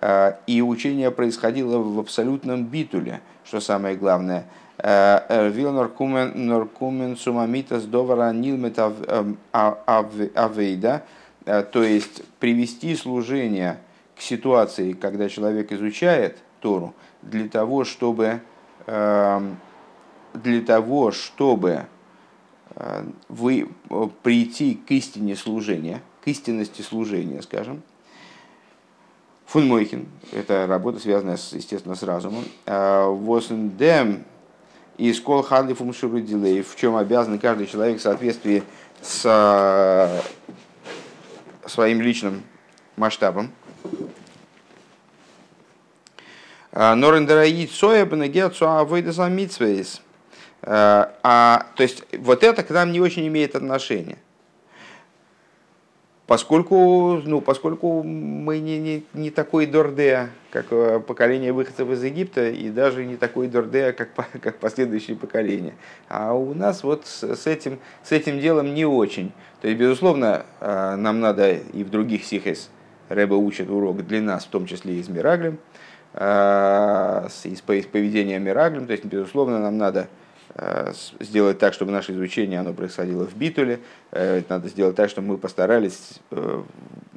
э, 0.00 0.34
и 0.46 0.62
учение 0.62 1.10
происходило 1.10 1.78
в 1.78 1.98
абсолютном 1.98 2.66
битуле, 2.66 3.20
что 3.44 3.60
самое 3.60 3.96
главное. 3.96 4.44
Вил 4.82 5.72
норкумен 5.72 7.14
сумамитас 7.18 7.84
довара 7.84 8.32
нилмет 8.32 8.78
авейда, 9.52 11.02
то 11.44 11.82
есть 11.82 12.22
привести 12.38 12.96
служение 12.96 13.76
к 14.16 14.22
ситуации, 14.22 14.94
когда 14.94 15.28
человек 15.28 15.70
изучает 15.72 16.38
Тору, 16.60 16.94
для 17.20 17.46
того, 17.50 17.84
чтобы 17.84 18.40
для 18.86 20.60
того, 20.66 21.10
чтобы 21.10 21.84
Э, 21.84 21.99
вы 23.28 23.68
э, 23.90 24.08
прийти 24.22 24.74
к 24.74 24.90
истине 24.90 25.36
служения, 25.36 26.02
к 26.24 26.28
истинности 26.28 26.82
служения, 26.82 27.42
скажем. 27.42 27.82
Фунмойхин, 29.46 30.06
это 30.32 30.66
работа, 30.66 31.00
связанная, 31.00 31.36
с, 31.36 31.52
естественно, 31.52 31.94
с 31.94 32.02
разумом. 32.02 32.44
Э, 32.66 33.06
Восендем 33.06 34.24
и 34.96 35.12
скол 35.12 35.42
хадли 35.42 35.74
фумшурудилей, 35.74 36.62
в 36.62 36.76
чем 36.76 36.96
обязан 36.96 37.38
каждый 37.38 37.66
человек 37.66 37.98
в 37.98 38.02
соответствии 38.02 38.62
с 39.00 40.22
своим 41.66 42.02
личным 42.02 42.42
масштабом. 42.96 43.50
Норендераид 46.72 47.70
соя 47.70 48.04
бенегет 48.04 48.54
суа 48.54 48.84
выйдesa 48.84 49.28
митсвейс– 49.30 50.02
Э, 50.09 50.09
а, 50.62 51.66
то 51.76 51.82
есть 51.82 52.04
вот 52.18 52.44
это 52.44 52.62
к 52.62 52.70
нам 52.70 52.92
не 52.92 53.00
очень 53.00 53.26
имеет 53.26 53.56
отношения. 53.56 54.18
Поскольку, 56.30 57.20
ну, 57.24 57.40
поскольку 57.40 58.04
мы 58.04 58.60
не, 58.60 58.78
не, 58.78 59.04
не 59.14 59.30
такой 59.30 59.66
дорде, 59.66 60.28
как 60.52 60.66
э, 60.70 61.00
поколение 61.00 61.52
выходцев 61.52 61.90
из 61.90 62.04
Египта, 62.04 62.48
и 62.48 62.70
даже 62.70 63.04
не 63.04 63.16
такой 63.16 63.48
дорде, 63.48 63.92
как, 63.92 64.10
как 64.40 64.58
последующие 64.58 65.16
поколения. 65.16 65.74
А 66.08 66.32
у 66.34 66.54
нас 66.54 66.84
вот 66.84 67.04
с 67.06 67.46
этим, 67.48 67.80
с 68.04 68.12
этим 68.12 68.38
делом 68.38 68.74
не 68.74 68.84
очень. 68.84 69.32
То 69.60 69.66
есть, 69.66 69.80
безусловно, 69.80 70.44
э, 70.60 70.94
нам 70.94 71.18
надо 71.18 71.50
и 71.50 71.82
в 71.82 71.90
других 71.90 72.24
сихес 72.24 72.70
Рэба 73.08 73.34
учит 73.34 73.68
урок 73.68 74.06
для 74.06 74.20
нас, 74.20 74.44
в 74.44 74.50
том 74.50 74.66
числе 74.66 75.00
и 75.00 75.02
с 75.02 75.08
Мираглем, 75.08 75.58
с, 76.14 77.44
с 77.44 77.60
поведением 77.60 78.44
Мираглем. 78.44 78.86
То 78.86 78.92
есть, 78.92 79.04
безусловно, 79.04 79.58
нам 79.58 79.78
надо 79.78 80.06
Э, 80.06 80.29
сделать 81.20 81.58
так, 81.58 81.74
чтобы 81.74 81.92
наше 81.92 82.12
изучение 82.12 82.60
оно 82.60 82.72
происходило 82.72 83.26
в 83.26 83.36
битуле. 83.36 83.80
Э, 84.10 84.42
надо 84.48 84.68
сделать 84.68 84.96
так, 84.96 85.08
чтобы 85.10 85.28
мы 85.28 85.38
постарались 85.38 86.20
э, 86.30 86.62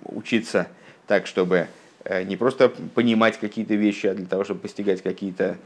учиться 0.05 0.67
так, 1.07 1.27
чтобы 1.27 1.67
не 2.25 2.35
просто 2.35 2.69
понимать 2.95 3.39
какие-то 3.39 3.75
вещи, 3.75 4.07
а 4.07 4.13
для 4.13 4.25
того, 4.25 4.43
чтобы 4.43 4.61
постигать 4.61 5.01
какие-то 5.01 5.57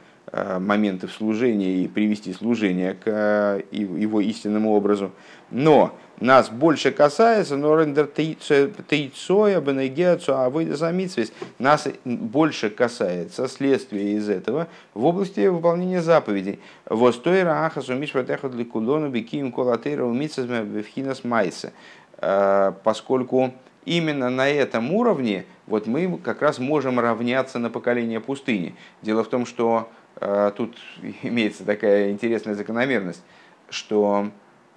моменты 0.60 1.08
в 1.08 1.14
служении 1.14 1.84
и 1.84 1.88
привести 1.88 2.34
служение 2.34 2.94
к 2.94 3.64
его 3.72 4.20
истинному 4.20 4.74
образу. 4.74 5.12
Но 5.52 5.96
нас 6.20 6.50
больше 6.50 6.92
касается, 6.92 7.56
но 7.56 7.80
рендер 7.80 8.08
тейцоя, 8.08 9.62
бенегецу, 9.62 10.34
а 10.34 10.50
вы 10.50 10.76
замитсвис, 10.76 11.32
нас 11.60 11.88
больше 12.04 12.70
касается 12.70 13.48
следствия 13.48 14.16
из 14.16 14.28
этого 14.28 14.68
в 14.94 15.06
области 15.06 15.48
выполнения 15.48 16.02
заповедей. 16.02 16.60
Востойра 16.86 17.66
ахасу 17.66 17.96
мишватехат 17.96 18.54
ликулону 18.54 19.10
биким 19.10 19.52
колатейра 19.52 20.04
умитсазме 20.04 20.62
вевхинас 20.62 21.24
майсе. 21.24 21.72
А, 22.18 22.74
поскольку 22.84 23.54
именно 23.88 24.30
на 24.30 24.48
этом 24.50 24.94
уровне 24.94 25.46
вот 25.66 25.88
мы 25.88 26.18
как 26.18 26.42
раз 26.42 26.60
можем 26.60 27.00
равняться 27.00 27.58
на 27.58 27.70
поколение 27.70 28.20
пустыни. 28.20 28.76
Дело 29.02 29.24
в 29.24 29.30
том, 29.30 29.46
что 29.46 29.90
а, 30.18 30.52
тут 30.52 30.78
имеется 31.24 31.66
такая 31.66 32.12
интересная 32.12 32.56
закономерность, 32.56 33.24
что 33.70 34.30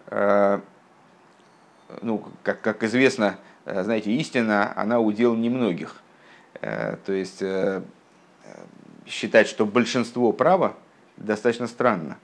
а, 0.06 0.62
ну, 2.02 2.24
как, 2.42 2.60
как 2.60 2.84
известно, 2.84 3.38
э, 3.64 3.82
знаете, 3.82 4.12
истина, 4.12 4.72
она 4.76 5.00
удел 5.00 5.34
немногих. 5.34 5.96
Э, 6.60 6.96
то 7.04 7.12
есть 7.12 7.42
э, 7.42 7.82
считать, 9.06 9.48
что 9.48 9.66
большинство 9.66 10.32
права, 10.32 10.76
достаточно 11.16 11.66
странно. 11.66 12.18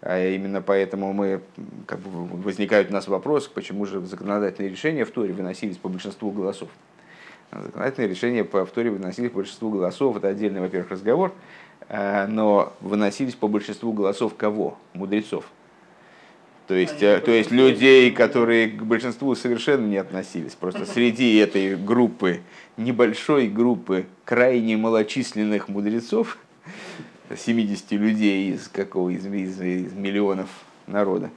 А 0.00 0.18
именно 0.28 0.62
поэтому 0.62 1.12
мы, 1.12 1.40
как 1.86 1.98
бы, 2.00 2.26
возникают 2.42 2.90
у 2.90 2.92
нас 2.92 3.08
вопросы, 3.08 3.50
почему 3.52 3.84
же 3.84 4.00
законодательные 4.04 4.70
решения 4.70 5.04
в 5.04 5.10
Торе 5.10 5.32
выносились 5.32 5.76
по 5.76 5.88
большинству 5.88 6.30
голосов. 6.30 6.68
Законодательные 7.50 8.08
решения 8.08 8.44
по 8.44 8.64
в 8.64 8.70
Торе 8.70 8.90
выносились 8.90 9.30
по 9.30 9.38
большинству 9.38 9.70
голосов. 9.70 10.16
Это 10.16 10.28
отдельный, 10.28 10.60
во-первых, 10.60 10.90
разговор. 10.90 11.32
Но 11.90 12.74
выносились 12.80 13.34
по 13.34 13.48
большинству 13.48 13.92
голосов 13.92 14.34
кого? 14.36 14.76
Мудрецов. 14.92 15.50
То 16.68 16.74
есть, 16.74 17.02
э, 17.02 17.18
то 17.24 17.30
есть 17.30 17.50
людей, 17.50 18.10
которые 18.10 18.68
к 18.68 18.82
большинству 18.82 19.34
совершенно 19.34 19.86
не 19.86 19.96
относились. 19.96 20.54
Просто 20.54 20.84
среди 20.84 21.36
этой 21.36 21.76
группы, 21.76 22.42
небольшой 22.76 23.48
группы 23.48 24.04
крайне 24.26 24.76
малочисленных 24.76 25.68
мудрецов, 25.68 26.36
70 27.36 27.92
людей 27.92 28.52
из 28.52 28.68
какого 28.68 29.10
из, 29.10 29.26
из, 29.26 29.60
из 29.60 29.92
миллионов 29.92 30.48
народа, 30.86 31.30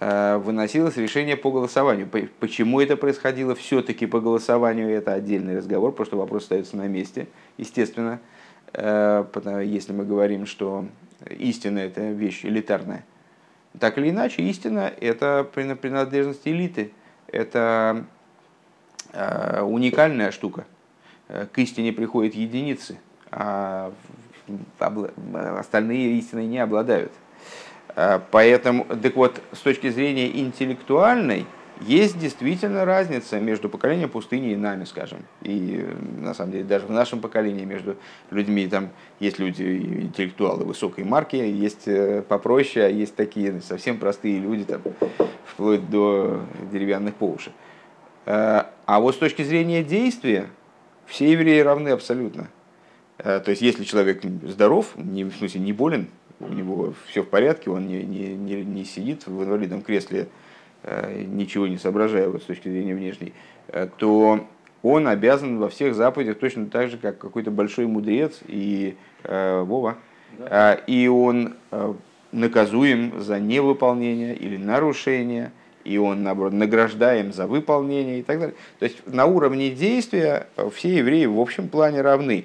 э, 0.00 0.36
выносилось 0.38 0.96
решение 0.96 1.36
по 1.36 1.50
голосованию. 1.50 2.08
Почему 2.40 2.80
это 2.80 2.96
происходило 2.96 3.54
все-таки 3.54 4.06
по 4.06 4.20
голосованию, 4.20 4.90
это 4.90 5.12
отдельный 5.12 5.56
разговор, 5.56 5.92
потому 5.92 6.06
что 6.06 6.16
вопрос 6.16 6.44
остается 6.44 6.76
на 6.76 6.88
месте, 6.88 7.28
естественно. 7.58 8.20
Э, 8.72 9.24
если 9.64 9.92
мы 9.92 10.04
говорим, 10.04 10.46
что 10.46 10.86
истина– 11.28 11.78
это 11.80 12.10
вещь 12.10 12.44
элитарная, 12.44 13.04
так 13.78 13.98
или 13.98 14.10
иначе, 14.10 14.42
истина– 14.42 14.92
это 15.00 15.48
принадлежность 15.52 16.46
элиты, 16.46 16.92
это 17.28 18.04
э, 19.12 19.62
уникальная 19.62 20.30
штука. 20.30 20.64
К 21.26 21.58
истине 21.58 21.92
приходят 21.92 22.34
единицы, 22.34 22.98
а 23.30 23.94
остальные 25.58 26.18
истины 26.18 26.44
не 26.46 26.58
обладают. 26.58 27.12
Э, 27.96 28.20
поэтому, 28.30 28.84
так 28.84 29.16
вот, 29.16 29.40
с 29.52 29.58
точки 29.58 29.90
зрения 29.90 30.28
интеллектуальной, 30.40 31.46
есть 31.80 32.18
действительно 32.18 32.84
разница 32.84 33.40
между 33.40 33.68
поколением 33.68 34.08
пустыни 34.08 34.52
и 34.52 34.56
нами, 34.56 34.84
скажем. 34.84 35.24
И 35.42 35.84
на 36.20 36.32
самом 36.32 36.52
деле 36.52 36.64
даже 36.64 36.86
в 36.86 36.90
нашем 36.90 37.20
поколении 37.20 37.64
между 37.64 37.96
людьми 38.30 38.68
там 38.68 38.90
есть 39.18 39.38
люди 39.38 39.62
интеллектуалы 40.02 40.64
высокой 40.64 41.04
марки, 41.04 41.36
есть 41.36 41.88
э, 41.88 42.22
попроще, 42.22 42.86
а 42.86 42.88
есть 42.88 43.16
такие 43.16 43.60
совсем 43.60 43.98
простые 43.98 44.38
люди, 44.38 44.64
там, 44.64 44.82
вплоть 45.44 45.88
до 45.90 46.42
деревянных 46.70 47.14
по 47.14 47.24
уши. 47.24 47.50
Э, 48.26 48.64
а 48.86 49.00
вот 49.00 49.16
с 49.16 49.18
точки 49.18 49.42
зрения 49.42 49.82
действия 49.82 50.46
все 51.06 51.30
евреи 51.32 51.60
равны 51.60 51.88
абсолютно. 51.88 52.48
Э, 53.18 53.40
то 53.40 53.50
есть 53.50 53.62
если 53.62 53.84
человек 53.84 54.22
здоров, 54.42 54.92
не, 54.96 55.24
в 55.24 55.34
смысле 55.34 55.60
не 55.60 55.72
болен, 55.72 56.08
у 56.40 56.52
него 56.52 56.94
все 57.08 57.22
в 57.22 57.28
порядке, 57.28 57.70
он 57.70 57.86
не, 57.86 58.02
не, 58.02 58.34
не, 58.34 58.64
не 58.64 58.84
сидит 58.84 59.26
в 59.26 59.42
инвалидном 59.42 59.82
кресле 59.82 60.28
Э, 60.86 61.24
ничего 61.26 61.66
не 61.66 61.78
соображая 61.78 62.28
вот, 62.28 62.42
с 62.42 62.44
точки 62.44 62.68
зрения 62.68 62.94
внешней, 62.94 63.32
э, 63.68 63.88
то 63.96 64.46
он 64.82 65.08
обязан 65.08 65.58
во 65.58 65.70
всех 65.70 65.94
заповедях 65.94 66.38
точно 66.38 66.66
так 66.66 66.90
же, 66.90 66.98
как 66.98 67.16
какой-то 67.16 67.50
большой 67.50 67.86
мудрец 67.86 68.40
и 68.46 68.94
э, 69.22 69.62
Вова. 69.62 69.96
Да. 70.38 70.74
И 70.74 71.08
он 71.08 71.54
наказуем 72.32 73.22
за 73.22 73.40
невыполнение 73.40 74.36
или 74.36 74.58
нарушение, 74.58 75.52
и 75.84 75.96
он, 75.96 76.22
наоборот, 76.22 76.52
награждаем 76.52 77.32
за 77.32 77.46
выполнение 77.46 78.18
и 78.18 78.22
так 78.22 78.40
далее. 78.40 78.56
То 78.78 78.84
есть 78.84 79.06
на 79.06 79.24
уровне 79.24 79.70
действия 79.70 80.48
все 80.74 80.98
евреи 80.98 81.24
в 81.24 81.40
общем 81.40 81.68
плане 81.68 82.02
равны. 82.02 82.44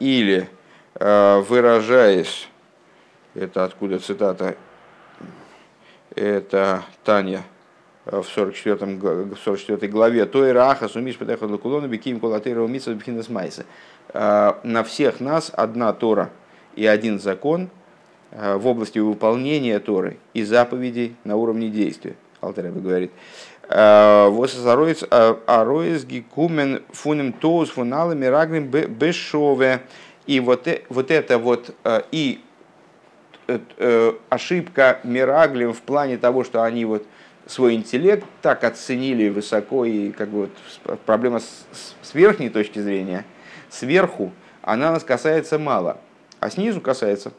Или, 0.00 0.48
выражаясь, 0.94 2.48
это 3.34 3.64
откуда 3.64 3.98
цитата, 3.98 4.56
это 6.14 6.84
Таня 7.04 7.42
в 8.04 8.24
44, 8.24 8.86
в 8.86 9.36
44 9.36 9.92
главе, 9.92 10.26
то 10.26 10.46
и 10.46 10.52
раха 10.52 10.88
сумиш 10.88 11.16
петехот 11.16 11.50
лакулона 11.50 11.86
биким 11.86 12.18
кулатейра 12.18 12.62
умица 12.62 12.94
бхинас 12.94 13.28
майса. 13.28 13.64
На 14.12 14.84
всех 14.84 15.20
нас 15.20 15.50
одна 15.54 15.92
Тора 15.92 16.30
и 16.74 16.86
один 16.86 17.20
закон 17.20 17.70
в 18.30 18.66
области 18.66 18.98
выполнения 18.98 19.78
Торы 19.78 20.16
и 20.34 20.42
заповедей 20.44 21.16
на 21.24 21.36
уровне 21.36 21.68
действия. 21.68 22.16
Алтареба 22.40 22.80
говорит. 22.80 23.12
А, 23.74 24.28
Вососароец 24.28 25.04
ароец 25.10 26.04
гикумен 26.04 26.82
фунем 26.90 27.32
тоус 27.32 27.70
фуналами 27.70 28.26
рагнем 28.26 28.66
бешове. 28.66 29.82
И 30.26 30.40
вот, 30.40 30.68
э, 30.68 30.82
вот 30.88 31.10
это 31.10 31.38
вот 31.38 31.74
и 32.12 32.40
Э, 33.48 33.58
э, 33.78 34.12
ошибка 34.28 35.00
Мираглим 35.02 35.72
в 35.72 35.82
плане 35.82 36.16
того, 36.16 36.44
что 36.44 36.62
они 36.62 36.84
вот 36.84 37.04
свой 37.46 37.74
интеллект 37.74 38.24
так 38.40 38.62
оценили 38.62 39.28
высоко, 39.28 39.84
и 39.84 40.12
как 40.12 40.28
бы 40.28 40.48
вот 40.84 41.00
проблема 41.00 41.40
с, 41.40 41.66
с 42.02 42.14
верхней 42.14 42.50
точки 42.50 42.78
зрения, 42.78 43.24
сверху, 43.68 44.32
она 44.62 44.92
нас 44.92 45.02
касается 45.02 45.58
мало, 45.58 45.98
а 46.38 46.50
снизу 46.50 46.80
касается. 46.80 47.32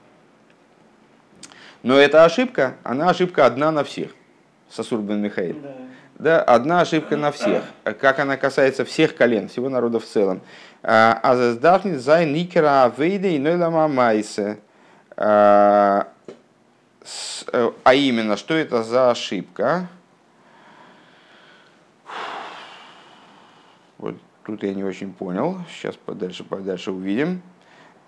Но 1.83 1.97
эта 1.97 2.25
ошибка, 2.25 2.75
она 2.83 3.09
ошибка 3.09 3.45
одна 3.45 3.71
на 3.71 3.83
всех. 3.83 4.11
Сосур 4.69 4.99
бен 4.99 5.21
Михаил. 5.21 5.55
Да. 5.61 5.75
Да, 6.19 6.41
одна 6.41 6.81
ошибка 6.81 7.17
на 7.17 7.31
всех. 7.31 7.63
Как 7.83 8.19
она 8.19 8.37
касается 8.37 8.85
всех 8.85 9.15
колен, 9.15 9.49
всего 9.49 9.69
народа 9.69 9.99
в 9.99 10.05
целом. 10.05 10.41
А, 10.81 11.19
а 11.21 11.35
заздавни 11.35 11.95
зай 11.95 12.25
никера 12.25 12.85
авейде 12.85 13.31
и 13.31 13.39
нойлама 13.39 13.87
майсе. 13.87 14.59
А, 15.15 16.07
э, 17.51 17.71
а 17.83 17.93
именно, 17.93 18.37
что 18.37 18.53
это 18.53 18.83
за 18.83 19.11
ошибка? 19.11 19.87
Вот 23.97 24.15
тут 24.45 24.63
я 24.63 24.73
не 24.73 24.83
очень 24.83 25.13
понял. 25.13 25.59
Сейчас 25.69 25.95
подальше, 25.95 26.43
подальше 26.43 26.91
увидим. 26.91 27.41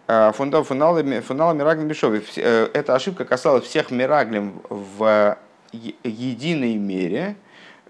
А, 0.07 0.31
фунал, 0.31 0.63
фунал, 0.63 1.01
фунал 1.21 1.55
Мираглем 1.55 1.87
Бешови. 1.87 2.23
Э, 2.37 2.69
эта 2.73 2.93
ошибка 2.93 3.25
касалась 3.25 3.63
всех 3.63 3.89
Мираглем 3.89 4.61
в 4.69 5.37
единой 5.71 6.75
мере, 6.75 7.35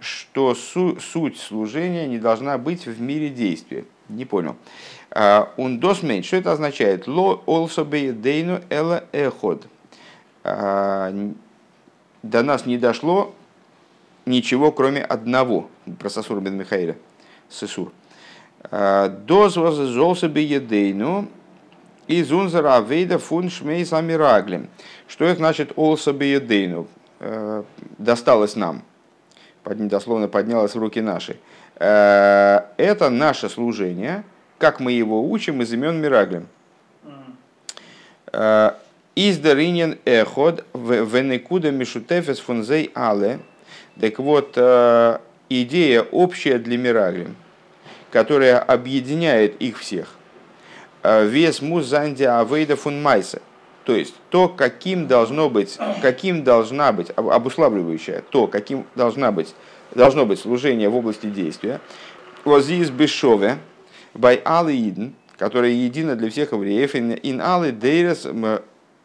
что 0.06 0.54
су, 0.56 1.00
суть 1.00 1.38
служения 1.38 2.08
не 2.08 2.20
должна 2.20 2.58
быть 2.58 2.86
в 2.86 3.02
мире 3.02 3.30
действия. 3.30 3.86
Не 4.08 4.26
понял. 4.26 4.56
Ундосмейн, 5.58 6.24
что 6.24 6.38
это 6.38 6.52
означает? 6.52 7.08
Ло 7.08 7.42
also 7.48 7.84
дейну 8.14 8.62
эла 8.70 9.06
эход. 9.12 9.68
А, 10.44 11.12
до 12.22 12.44
нас 12.44 12.66
не 12.66 12.78
дошло 12.78 13.34
ничего, 14.26 14.72
кроме 14.72 15.02
одного. 15.02 15.70
Про 16.00 16.10
Сосур 16.10 16.40
бен 16.40 16.56
Михаиля. 16.56 16.98
Сесур. 17.50 17.92
А, 18.64 19.10
Доз 19.10 19.58
возжелся 19.58 20.28
беедейну 20.28 21.28
из 22.08 22.32
унзера 22.32 22.76
авейда 22.76 23.18
фун 23.18 23.50
шмей 23.50 23.86
самираглем. 23.86 24.68
Что 25.08 25.26
это 25.26 25.38
значит 25.38 25.74
олса 25.76 26.14
беедейну? 26.14 26.88
А, 27.20 27.64
досталось 27.98 28.56
нам. 28.56 28.84
Дословно 29.66 30.28
поднялось 30.28 30.76
в 30.76 30.80
руки 30.80 31.02
наши. 31.02 31.38
Это 31.78 33.10
наше 33.10 33.50
служение– 33.50 34.24
как 34.58 34.80
мы 34.80 34.92
его 34.92 35.30
учим 35.30 35.62
из 35.62 35.74
имен 35.74 36.00
Мираглим. 36.02 36.48
Э, 38.32 38.72
Издаринен 39.16 39.98
эход 40.04 40.66
венекуда 40.74 41.72
мишутефес 41.72 42.40
фунзей 42.40 42.92
але. 42.94 43.40
Так 44.00 44.20
вот, 44.20 44.54
э, 44.56 45.20
идея 45.50 46.02
общая 46.02 46.58
для 46.58 46.78
Мираглим, 46.78 47.36
которая 48.12 48.60
объединяет 48.60 49.62
их 49.62 49.80
всех. 49.80 50.16
вес 51.04 51.62
музанди 51.62 52.24
авейда 52.24 52.76
фун 52.76 53.02
майса. 53.02 53.40
То 53.86 53.96
есть 53.96 54.16
то, 54.30 54.50
каким 54.50 55.08
должно 55.08 55.50
быть, 55.50 55.78
каким 56.02 56.44
должна 56.44 56.92
быть, 56.92 57.12
обуславливающее, 57.16 58.24
то, 58.32 58.48
каким 58.48 58.86
должна 58.96 59.32
быть, 59.32 59.54
должно 59.94 60.26
быть 60.26 60.40
служение 60.40 60.90
в 60.90 60.96
области 60.96 61.28
действия. 61.28 61.80
Возис 62.44 62.90
бешове, 62.90 63.58
бай 64.16 64.42
алиидн, 64.44 65.10
которая 65.38 65.72
едина 65.72 66.16
для 66.16 66.32
всех 66.32 66.52
евреев, 66.52 66.96
ин 66.96 67.42
алы 67.42 67.72
дейрес 67.72 68.28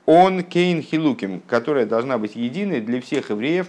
он 0.07 0.43
кейн 0.43 0.83
хилуким, 0.83 1.43
которая 1.47 1.85
должна 1.85 2.17
быть 2.17 2.35
единой 2.35 2.81
для 2.81 3.03
всех 3.03 3.31
евреев, 3.31 3.69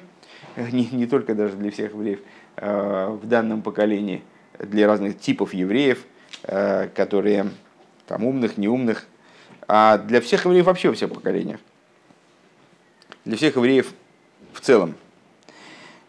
не, 0.56 0.88
не 0.91 1.08
только 1.08 1.36
даже 1.36 1.56
для 1.56 1.71
всех 1.71 1.93
евреев 1.93 2.19
э, 2.56 3.17
в 3.21 3.28
данном 3.28 3.62
поколении, 3.62 4.24
для 4.58 4.88
разных 4.88 5.19
типов 5.19 5.54
евреев, 5.54 6.06
э, 6.43 6.88
которые 6.95 7.50
там 8.08 8.24
умных, 8.24 8.58
неумных, 8.58 9.08
а 9.73 9.97
для 9.97 10.19
всех 10.19 10.43
евреев 10.43 10.65
вообще 10.65 10.89
во 10.89 10.95
всех 10.95 11.13
поколениях. 11.13 11.62
Для 13.23 13.38
всех 13.38 13.55
евреев 13.55 13.93
в 14.51 14.60
целом. 14.60 14.95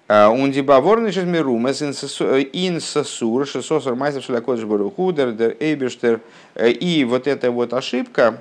Ундибаворный 0.09 1.13
шезмерумес 1.13 1.81
ин 1.81 2.81
сасур 2.81 3.47
шесосор 3.47 3.95
майсов 3.95 4.25
шелякодж 4.25 4.65
барухудер 4.65 5.31
дер 5.31 5.57
эйбештер. 5.61 6.21
И 6.61 7.07
вот 7.09 7.29
эта 7.29 7.53
вот 7.53 7.73
ошибка, 7.73 8.41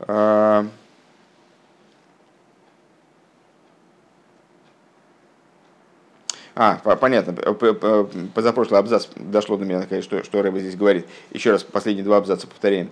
а, 0.00 0.66
А, 6.56 6.74
понятно. 6.96 7.32
Позапрошлый 8.34 8.80
абзац 8.80 9.06
дошло 9.14 9.56
до 9.56 9.64
меня, 9.64 9.86
что, 10.02 10.24
что 10.24 10.42
Рэба 10.42 10.58
здесь 10.58 10.74
говорит. 10.74 11.06
Еще 11.30 11.52
раз 11.52 11.62
последние 11.62 12.04
два 12.04 12.16
абзаца 12.16 12.48
повторяем. 12.48 12.90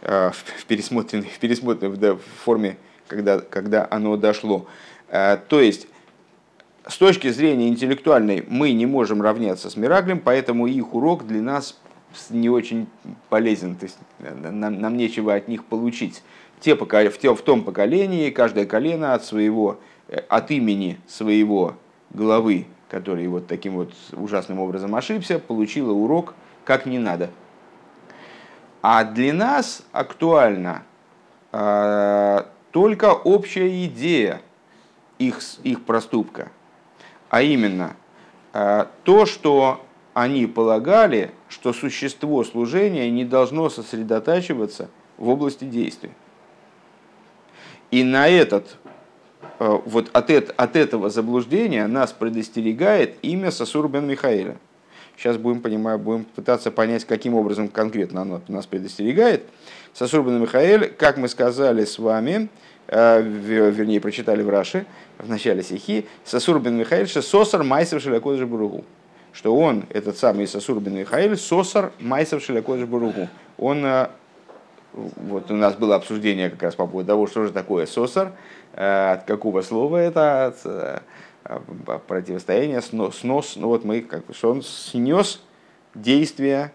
Э, 0.00 0.30
в 0.32 0.64
пересмотренной, 0.66 1.28
в, 1.28 1.38
пересмотренной 1.38 2.12
в 2.14 2.20
форме, 2.44 2.76
когда, 3.08 3.40
когда 3.40 3.86
оно 3.90 4.16
дошло. 4.16 4.66
Э, 5.08 5.38
то 5.48 5.60
есть, 5.60 5.88
с 6.86 6.96
точки 6.96 7.30
зрения 7.30 7.68
интеллектуальной 7.68 8.44
мы 8.48 8.72
не 8.72 8.86
можем 8.86 9.20
равняться 9.20 9.70
с 9.70 9.76
Мираглем, 9.76 10.20
поэтому 10.20 10.66
их 10.68 10.94
урок 10.94 11.26
для 11.26 11.42
нас 11.42 11.78
не 12.30 12.48
очень 12.48 12.86
полезен, 13.28 13.74
то 13.76 13.84
есть 13.84 13.98
нам, 14.18 14.80
нам 14.80 14.96
нечего 14.96 15.34
от 15.34 15.48
них 15.48 15.64
получить. 15.64 16.22
Те, 16.60 16.74
в, 16.74 17.18
те, 17.18 17.34
в 17.34 17.42
том 17.42 17.62
поколении 17.64 18.30
каждое 18.30 18.66
колено 18.66 19.14
от 19.14 19.24
своего, 19.24 19.78
э, 20.06 20.20
от 20.28 20.52
имени 20.52 21.00
своего 21.08 21.74
главы, 22.10 22.66
который 22.88 23.26
вот 23.26 23.48
таким 23.48 23.74
вот 23.74 23.92
ужасным 24.12 24.60
образом 24.60 24.94
ошибся, 24.94 25.40
получило 25.40 25.92
урок 25.92 26.34
как 26.64 26.86
не 26.86 26.98
надо. 26.98 27.30
А 28.82 29.04
для 29.04 29.32
нас 29.32 29.82
актуальна 29.92 30.84
только 32.70 33.12
общая 33.12 33.84
идея 33.86 34.42
их, 35.18 35.40
их 35.64 35.84
проступка. 35.84 36.50
А 37.30 37.42
именно, 37.42 37.96
э, 38.52 38.86
то, 39.04 39.26
что 39.26 39.84
они 40.14 40.46
полагали, 40.46 41.32
что 41.48 41.72
существо 41.72 42.44
служения 42.44 43.10
не 43.10 43.24
должно 43.24 43.68
сосредотачиваться 43.68 44.88
в 45.16 45.28
области 45.28 45.64
действия. 45.64 46.12
И 47.90 48.04
на 48.04 48.28
этот, 48.28 48.76
э, 49.58 49.78
вот 49.84 50.10
от, 50.12 50.30
от 50.30 50.76
этого 50.76 51.10
заблуждения 51.10 51.86
нас 51.86 52.12
предостерегает 52.12 53.16
имя 53.22 53.50
Сасур 53.50 53.88
бен 53.88 54.06
Михаэля– 54.06 54.56
Сейчас 55.18 55.36
будем, 55.36 55.60
понимать, 55.60 56.00
будем 56.00 56.24
пытаться 56.24 56.70
понять, 56.70 57.04
каким 57.04 57.34
образом 57.34 57.66
конкретно 57.66 58.22
оно 58.22 58.40
нас 58.46 58.66
предостерегает. 58.66 59.42
Сосурбан 59.92 60.40
Михаэль, 60.40 60.94
как 60.96 61.16
мы 61.16 61.26
сказали 61.26 61.84
с 61.84 61.98
вами, 61.98 62.48
э, 62.86 63.20
вернее, 63.20 64.00
прочитали 64.00 64.42
в 64.42 64.48
Раши, 64.48 64.86
в 65.18 65.28
начале 65.28 65.64
стихи, 65.64 66.06
Сосурбин 66.24 66.76
Михаэль 66.76 67.08
Сосар 67.08 67.64
Майсов 67.64 68.00
Шелякодж 68.00 68.44
Буругу. 68.44 68.84
Что 69.32 69.56
он, 69.56 69.86
этот 69.90 70.16
самый 70.16 70.46
Сосурбин 70.46 70.94
Михаэль, 70.94 71.36
Сосар 71.36 71.90
Майсов 71.98 72.40
Шелякодж 72.44 72.84
Буругу. 72.84 73.28
Он, 73.58 73.84
э, 73.84 74.06
вот 74.92 75.50
у 75.50 75.56
нас 75.56 75.74
было 75.74 75.96
обсуждение 75.96 76.48
как 76.48 76.62
раз 76.62 76.76
по 76.76 76.86
поводу 76.86 77.08
того, 77.08 77.26
что 77.26 77.44
же 77.44 77.50
такое 77.50 77.86
Сосар, 77.86 78.34
э, 78.74 79.14
от 79.14 79.24
какого 79.24 79.62
слова 79.62 79.96
это, 79.96 80.46
от 80.46 81.02
противостояние, 82.06 82.80
снос, 82.82 83.18
снос, 83.18 83.56
ну 83.56 83.68
вот 83.68 83.84
мы, 83.84 84.00
как 84.00 84.26
бы, 84.26 84.34
он 84.42 84.62
снес 84.62 85.40
действие, 85.94 86.72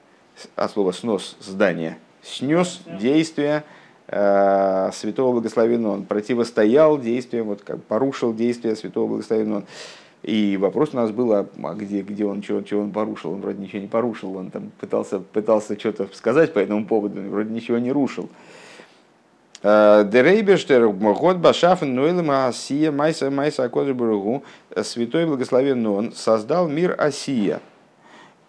от 0.55 0.71
слова 0.71 0.91
снос 0.91 1.37
здания, 1.39 1.99
снес 2.21 2.81
действие 2.99 3.63
э, 4.07 4.89
святого 4.93 5.33
благословенного, 5.33 5.93
он 5.93 6.05
противостоял 6.05 6.99
действиям, 6.99 7.47
вот 7.47 7.61
как 7.61 7.83
порушил 7.83 8.33
действия 8.33 8.75
святого 8.75 9.07
благословенного. 9.07 9.63
И 10.23 10.55
вопрос 10.55 10.91
у 10.93 10.95
нас 10.95 11.11
был, 11.11 11.33
а, 11.33 11.45
а 11.63 11.73
где, 11.73 12.01
где 12.01 12.25
он, 12.25 12.41
что, 12.41 12.65
что 12.65 12.79
он 12.79 12.91
порушил? 12.91 13.33
Он 13.33 13.41
вроде 13.41 13.61
ничего 13.61 13.81
не 13.81 13.89
порушил, 13.89 14.37
он 14.37 14.51
там 14.51 14.71
пытался, 14.79 15.19
пытался 15.19 15.77
что-то 15.77 16.07
сказать 16.13 16.53
по 16.53 16.59
этому 16.59 16.85
поводу, 16.85 17.21
вроде 17.21 17.53
ничего 17.53 17.77
не 17.77 17.91
рушил. 17.91 18.29
דער 19.63 19.90
אויבערשטער 19.90 20.89
האט 20.89 21.37
באשאפן 21.37 21.95
עולם 21.95 22.29
העשיה 22.31 22.91
מעשה 22.91 23.31
מעשה 23.31 23.63
הקדוש 23.63 23.93
ברוך 23.93 24.25
הוא 24.25 24.43
святой 24.81 25.25
благословен 25.25 25.87
он 25.87 26.11
создал 26.11 26.67
мир 26.67 26.95
Асия. 26.99 27.61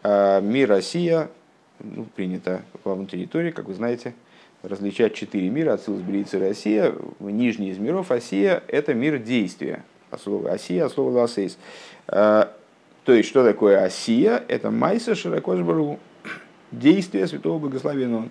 Мир 0.02 0.72
Асия, 0.72 1.30
ну, 1.78 2.04
принято 2.16 2.62
во 2.82 2.96
внутренней 2.96 3.26
Торе, 3.26 3.52
как 3.52 3.66
вы 3.66 3.74
знаете, 3.74 4.12
различать 4.64 5.14
четыре 5.14 5.50
мира, 5.50 5.74
Ацилус, 5.74 6.00
Брия, 6.00 6.19
Ецира, 6.19 6.40
Асия. 6.40 6.92
Нижний 7.20 7.70
из 7.70 7.78
миров 7.78 8.10
Асия– 8.10 8.64
это 8.68 8.92
мир 8.92 9.18
действия. 9.18 9.84
От 10.10 10.20
слова 10.20 10.50
Асия, 10.50 10.84
от 10.86 10.92
слова 10.92 11.20
לעשות. 11.20 11.58
То 12.06 12.48
есть, 13.06 13.28
что 13.28 13.44
такое 13.44 13.84
Асия? 13.84 14.42
Это 14.48 14.70
מעשה 14.70 15.14
של 15.14 15.29
הקדוש 15.29 15.60
ברוך 15.60 15.82
הוא. 15.82 16.00
Действие 16.72 17.26
святого 17.28 17.60
благословенного 17.60 18.28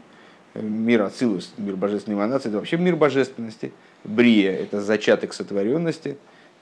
мир 0.56 1.02
Ацилус, 1.04 1.54
мир 1.58 1.76
божественной 1.76 2.18
эманации, 2.18 2.50
это 2.50 2.58
вообще 2.58 2.78
мир 2.78 2.96
божественности. 2.96 3.72
Брия– 4.04 4.52
это 4.52 4.82
зачаток 4.82 5.34
сотворенности. 5.34 6.18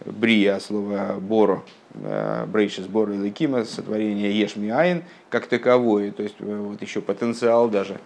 Брия, 0.05 0.59
слово 0.59 1.17
боро, 1.19 1.63
э, 1.93 2.45
брейшис 2.47 2.87
боро 2.87 3.13
и 3.13 3.17
ликима, 3.17 3.65
сотворение 3.65 4.37
ешми 4.37 4.69
айн, 4.69 5.03
как 5.29 5.45
таковое, 5.45 6.11
то 6.11 6.23
есть 6.23 6.35
э, 6.39 6.57
вот 6.57 6.81
еще 6.81 7.01
потенциал 7.01 7.69
даже 7.69 7.99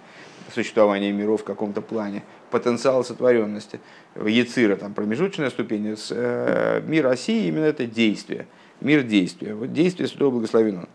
существования 0.53 1.13
миров 1.13 1.41
в 1.41 1.43
каком-то 1.45 1.81
плане, 1.81 2.23
потенциал 2.51 3.05
сотворенности. 3.05 3.79
Яцира, 4.15 4.75
там 4.75 4.93
промежуточная 4.93 5.49
ступень, 5.49 5.95
э, 6.09 6.81
мир 6.85 7.05
России 7.05 7.47
именно 7.47 7.65
это 7.65 7.85
действие, 7.85 8.47
мир 8.81 9.03
действия, 9.03 9.55
вот 9.55 9.71
действие 9.71 10.09
Святого 10.09 10.31
Благословенного. 10.31 10.89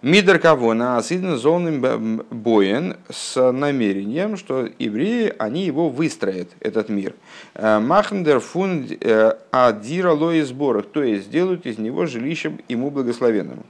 Мидер 0.00 0.38
кого 0.38 0.74
на 0.74 0.96
асиден 0.96 1.36
зонным 1.36 2.22
боен 2.30 2.98
с 3.10 3.50
намерением, 3.50 4.36
что 4.36 4.68
евреи, 4.78 5.34
они 5.40 5.64
его 5.64 5.88
выстроят, 5.88 6.50
этот 6.60 6.88
мир. 6.88 7.16
Э, 7.54 7.80
Махндер 7.80 8.38
фун 8.38 8.86
э, 8.88 9.32
адира 9.50 10.12
лои 10.12 10.42
сборах, 10.42 10.86
то 10.86 11.02
есть 11.02 11.24
сделают 11.24 11.66
из 11.66 11.78
него 11.78 12.06
жилищем 12.06 12.60
ему 12.68 12.92
благословенному. 12.92 13.66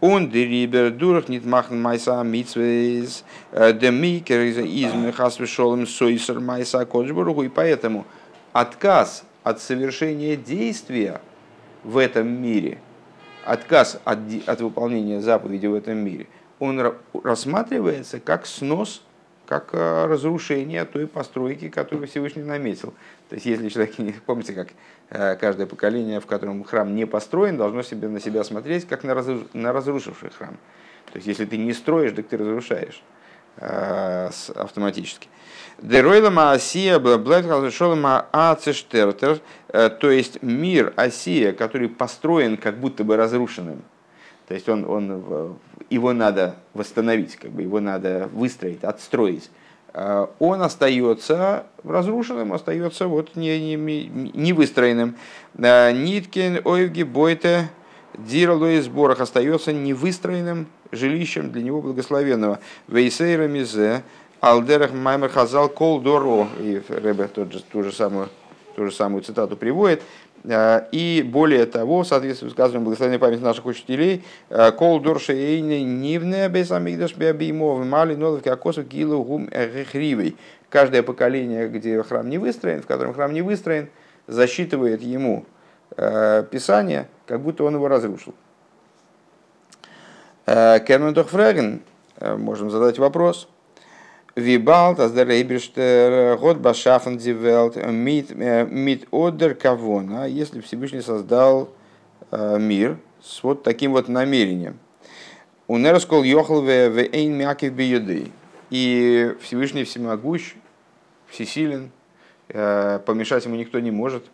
Он 0.00 0.28
дерибер 0.28 0.90
дурах 0.90 1.28
нит 1.28 1.46
махн 1.46 1.80
майса 1.80 2.20
митсвейз 2.24 3.22
э, 3.52 3.72
демикер 3.72 4.40
из 4.40 4.92
мехасвешолым 4.92 5.86
сойсер 5.86 6.40
майса 6.40 6.84
коджбургу, 6.84 7.44
и 7.44 7.48
поэтому 7.48 8.06
отказ 8.52 9.22
от 9.44 9.62
совершения 9.62 10.34
действия 10.34 11.20
в 11.84 11.96
этом 11.96 12.26
мире– 12.26 12.78
отказ 13.44 14.00
от, 14.04 14.18
от 14.46 14.60
выполнения 14.60 15.20
заповеди 15.20 15.66
в 15.66 15.74
этом 15.74 15.98
мире, 15.98 16.26
он 16.58 16.94
рассматривается 17.24 18.20
как 18.20 18.46
снос, 18.46 19.02
как 19.46 19.70
э, 19.72 20.06
разрушение 20.06 20.84
той 20.84 21.06
постройки, 21.06 21.68
которую 21.68 22.06
Всевышний 22.06 22.42
наметил. 22.42 22.94
То 23.28 23.34
есть, 23.34 23.46
если 23.46 23.68
человек, 23.68 23.94
помните, 24.26 24.52
как 24.52 24.68
э, 25.08 25.36
каждое 25.36 25.66
поколение, 25.66 26.20
в 26.20 26.26
котором 26.26 26.62
храм 26.62 26.94
не 26.94 27.06
построен, 27.06 27.56
должно 27.56 27.82
себе 27.82 28.08
на 28.08 28.20
себя 28.20 28.44
смотреть, 28.44 28.86
как 28.86 29.02
на, 29.02 29.14
разруш... 29.14 29.42
на 29.52 29.72
разрушивший 29.72 30.30
храм. 30.30 30.56
То 31.12 31.16
есть, 31.16 31.26
если 31.26 31.46
ты 31.46 31.56
не 31.56 31.72
строишь, 31.72 32.12
так 32.12 32.28
ты 32.28 32.36
разрушаешь 32.36 33.02
автоматически. 33.56 35.28
Деройлама 35.82 36.52
Асия 36.52 36.98
Блэкхалшолама 36.98 38.26
Ацештертер, 38.32 39.40
э, 39.68 39.88
то 39.88 40.10
есть 40.10 40.42
мир 40.42 40.92
Асия, 40.96 41.52
который 41.52 41.88
построен 41.88 42.58
как 42.58 42.78
будто 42.78 43.02
бы 43.02 43.16
разрушенным. 43.16 43.82
То 44.46 44.54
есть 44.54 44.68
он, 44.68 44.84
он, 44.84 45.56
его 45.88 46.12
надо 46.12 46.56
восстановить, 46.74 47.36
как 47.36 47.50
бы 47.52 47.62
его 47.62 47.80
надо 47.80 48.28
выстроить, 48.32 48.84
отстроить. 48.84 49.50
Э, 49.94 50.26
он 50.38 50.60
остается 50.60 51.64
разрушенным, 51.82 52.52
остается 52.52 53.06
вот 53.06 53.34
не, 53.34 53.76
не, 53.76 54.06
не 54.06 54.52
выстроенным. 54.52 55.16
Э, 55.56 55.92
Ниткин, 55.92 56.60
Ойвги, 56.62 57.04
Бойте, 57.04 57.70
Дира 58.16 58.54
Луис 58.54 58.88
Борах 58.88 59.20
остается 59.20 59.72
невыстроенным 59.72 60.66
жилищем 60.92 61.52
для 61.52 61.62
него 61.62 61.80
благословенного. 61.80 62.58
Вейсейра 62.88 63.46
мизе, 63.46 64.02
алдерах 64.40 64.92
маймер 64.92 65.28
хазал 65.28 65.68
кол 65.68 66.00
доро. 66.00 66.48
И 66.58 66.82
Ребе 66.88 67.28
тот 67.28 67.52
же, 67.52 67.62
ту, 67.62 67.82
же 67.82 67.92
самую, 67.92 68.28
ту 68.76 68.86
же 68.86 68.92
самую 68.92 69.22
цитату 69.22 69.56
приводит. 69.56 70.02
Э, 70.44 70.82
и 70.90 71.22
более 71.26 71.66
того, 71.66 72.02
в 72.02 72.06
соответствии 72.06 72.48
с 72.48 72.52
сказанным 72.52 72.84
благословенной 72.84 73.18
памяти 73.18 73.40
наших 73.42 73.66
учителей, 73.66 74.24
э, 74.48 74.72
кол 74.72 75.00
дорша 75.00 75.32
эйны 75.32 75.82
нивне 75.82 76.48
бесамигдаш 76.48 77.16
беобеймов 77.16 77.84
мали 77.84 78.14
ноловки 78.14 78.48
акосу 78.48 78.84
килу 78.84 79.22
гум 79.22 79.48
эхривей. 79.50 80.36
Каждое 80.68 81.02
поколение, 81.02 81.68
где 81.68 82.02
храм 82.02 82.28
не 82.28 82.38
выстроен, 82.38 82.82
в 82.82 82.86
котором 82.86 83.14
храм 83.14 83.32
не 83.32 83.42
выстроен, 83.42 83.88
засчитывает 84.26 85.02
ему 85.02 85.44
э, 85.96 86.44
Писание, 86.50 87.08
как 87.30 87.40
будто 87.42 87.62
он 87.62 87.76
его 87.76 87.86
разрушил. 87.86 88.34
Кермен 90.46 91.14
Фреген, 91.14 91.80
можем 92.20 92.72
задать 92.72 92.98
вопрос– 92.98 93.48
Вибалт, 94.36 94.98
аз 94.98 95.12
der 95.12 95.30
Эйберштер, 95.30 96.36
год 96.38 96.58
башафен 96.58 97.18
дивелт, 97.18 97.76
мит, 97.76 98.30
мит 98.34 99.06
одер 99.12 99.54
кавона, 99.54 100.26
если 100.26 100.60
Всевышний 100.60 101.02
создал 101.02 101.68
мир 102.32 102.98
с 103.22 103.42
вот 103.44 103.62
таким 103.62 103.92
вот 103.92 104.08
намерением. 104.08 104.78
У 105.68 105.78
Нерскол 105.78 106.24
йохал 106.24 106.62
в 106.62 106.68
эйн 106.68 107.36
мякив 107.36 107.72
биюды. 107.72 108.32
И 108.70 109.34
Всевышний 109.40 109.84
всемогущ, 109.84 110.54
всесилен, 111.28 111.90
помешать 112.48 113.44
ему 113.44 113.56
никто 113.56 113.78
не 113.78 113.90
может. 113.90 114.24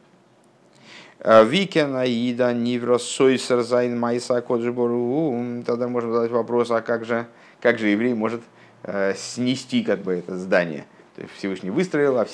Викен 1.24 1.96
Аида 1.96 2.52
Ниврос 2.52 3.04
Сойсер 3.04 3.62
Зайн 3.62 3.98
Майса 3.98 4.40
Коджибору. 4.40 5.62
Тогда 5.64 5.88
можно 5.88 6.12
задать 6.12 6.30
вопрос, 6.30 6.70
а 6.70 6.82
как 6.82 7.04
же, 7.04 7.26
как 7.60 7.78
же 7.78 7.88
еврей 7.88 8.14
может 8.14 8.42
Э, 8.88 9.14
снести 9.16 9.82
как 9.82 10.02
бы 10.02 10.14
это 10.14 10.36
здание. 10.36 10.84
То 11.16 11.22
есть 11.22 11.34
Всевышний 11.34 11.70
выстроил, 11.70 12.18
а, 12.18 12.26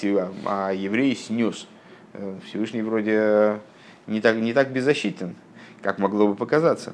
а 0.45 0.71
еврей 0.71 1.17
снес. 1.17 1.67
Э, 2.13 2.37
Всевышний 2.47 2.83
вроде 2.83 3.59
не 4.07 4.21
так, 4.21 4.37
не 4.37 4.53
так 4.53 4.71
беззащитен, 4.71 5.35
как 5.81 5.99
могло 5.99 6.29
бы 6.29 6.35
показаться. 6.35 6.93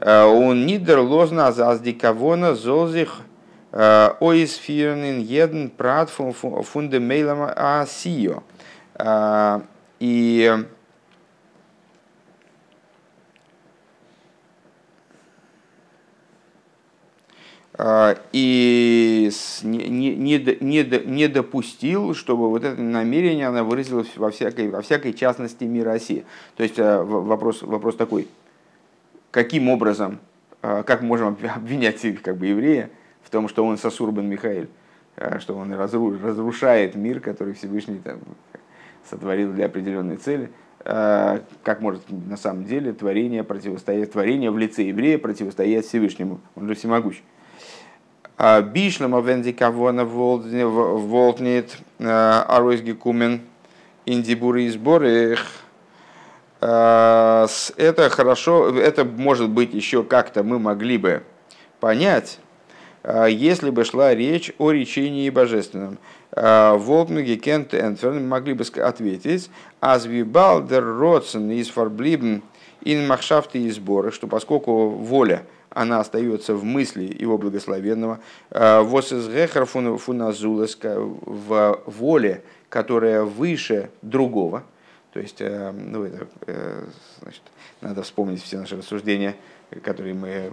Э, 0.00 0.22
он 0.22 0.66
нидер 0.66 1.00
лозна 1.00 1.50
заздикавона 1.50 2.54
золзих 2.54 3.22
ойсфирнин 3.72 5.20
еден 5.20 5.70
прат 5.70 6.10
фундемейлам 6.10 7.52
асио. 7.54 8.42
И 10.00 10.64
и 18.32 19.30
не, 19.62 19.88
не, 19.88 20.38
не, 20.38 21.06
не 21.06 21.28
допустил, 21.28 22.14
чтобы 22.14 22.50
вот 22.50 22.64
это 22.64 22.80
намерение 22.80 23.46
она 23.46 23.64
выразилось 23.64 24.16
во 24.16 24.30
всякой, 24.30 24.68
во 24.68 24.82
всякой 24.82 25.14
частности 25.14 25.64
мира 25.64 25.92
оси. 25.92 26.24
То 26.56 26.62
есть 26.62 26.78
э, 26.78 27.02
вопрос, 27.02 27.62
вопрос 27.62 27.96
такой, 27.96 28.28
каким 29.30 29.68
образом, 29.68 30.18
э, 30.62 30.82
как 30.84 31.02
можем 31.02 31.38
обвинять 31.54 32.00
как 32.22 32.36
бы, 32.36 32.46
еврея 32.46 32.90
в 33.22 33.30
том, 33.30 33.48
что 33.48 33.64
он 33.64 33.78
сосурбан 33.78 34.28
Михаил, 34.28 34.66
э, 35.16 35.38
что 35.38 35.56
он 35.56 35.72
разрушает 35.72 36.96
мир, 36.96 37.20
который 37.20 37.54
Всевышний 37.54 38.00
там, 38.04 38.18
сотворил 39.08 39.52
для 39.52 39.66
определенной 39.66 40.16
цели, 40.16 40.50
как 40.82 41.80
может 41.82 42.02
на 42.08 42.38
самом 42.38 42.64
деле 42.64 42.94
творение 42.94 43.44
противостоять, 43.44 44.12
творение 44.12 44.50
в 44.50 44.56
лице 44.56 44.84
еврея 44.84 45.18
противостоять 45.18 45.84
Всевышнему, 45.84 46.40
он 46.54 46.68
же 46.68 46.74
всемогущий. 46.74 47.22
Бишлема 48.40 49.20
венди 49.20 49.52
кавона 49.52 50.06
волтнит 50.06 51.76
аройсги 51.98 52.92
кумен 52.92 53.42
индибуры 54.06 54.62
и 54.62 54.70
сборы. 54.70 55.36
Это 56.58 58.08
хорошо, 58.10 58.70
это 58.78 59.04
может 59.04 59.50
быть 59.50 59.74
еще 59.74 60.02
как-то 60.02 60.42
мы 60.42 60.58
могли 60.58 60.96
бы 60.96 61.22
понять, 61.80 62.38
если 63.28 63.68
бы 63.68 63.84
шла 63.84 64.14
речь 64.14 64.52
о 64.56 64.70
речении 64.70 65.28
божественном. 65.28 65.98
Волтмиги 66.34 67.34
Кент 67.34 67.74
Энферн 67.74 68.26
могли 68.26 68.54
бы 68.54 68.64
ответить, 68.64 69.50
азвибал 69.80 70.64
дер 70.64 70.84
родсен 70.84 71.50
из 71.50 71.68
фарблибн 71.68 72.42
ин 72.84 73.06
махшафты 73.06 73.58
и 73.58 73.70
сборы, 73.70 74.12
что 74.12 74.26
поскольку 74.26 74.88
воля– 74.88 75.42
она 75.70 76.00
остается 76.00 76.54
в 76.54 76.64
мысли 76.64 77.16
его 77.18 77.38
благословенного. 77.38 78.20
Э, 78.50 78.80
Вос 78.80 79.12
из 79.12 79.26
фуназулеска 80.00 80.96
в 80.98 81.82
воле, 81.86 82.42
которая 82.68 83.22
выше 83.22 83.90
другого. 84.02 84.64
То 85.12 85.20
есть, 85.20 85.40
э, 85.40 85.72
ну, 85.72 86.04
это, 86.04 86.26
э, 86.46 86.84
значит, 87.22 87.42
надо 87.80 88.02
вспомнить 88.02 88.42
все 88.42 88.58
наши 88.58 88.76
рассуждения, 88.76 89.36
которые 89.82 90.14
мы 90.14 90.50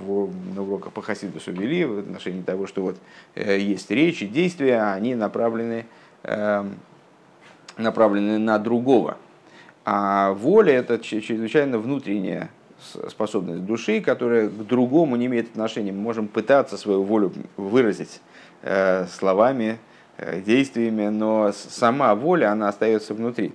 в, 0.00 0.30
на 0.54 0.62
уроках 0.62 0.92
по 0.92 1.00
Хасидусу 1.00 1.52
вели 1.52 1.84
в 1.84 2.00
отношении 2.00 2.42
того, 2.42 2.66
что 2.66 2.82
вот 2.82 2.96
есть 3.36 3.90
речь 3.92 4.22
и 4.22 4.26
действия, 4.26 4.78
а 4.80 4.94
они 4.94 5.14
направлены, 5.14 5.86
направлены 7.76 8.38
на 8.38 8.58
другого. 8.58 9.18
А 9.84 10.32
воля 10.32 10.72
это 10.72 10.98
чрезвычайно 10.98 11.78
внутренняя 11.78 12.50
способность 13.08 13.64
души, 13.64 14.00
которая 14.00 14.48
к 14.48 14.66
другому 14.66 15.16
не 15.16 15.26
имеет 15.26 15.50
отношения. 15.50 15.92
Мы 15.92 16.00
можем 16.00 16.28
пытаться 16.28 16.76
свою 16.76 17.02
волю 17.02 17.32
выразить 17.56 18.20
э, 18.62 19.06
словами, 19.06 19.78
э, 20.18 20.40
действиями, 20.40 21.08
но 21.08 21.52
сама 21.52 22.14
воля, 22.14 22.52
она 22.52 22.68
остается 22.68 23.14
внутри. 23.14 23.52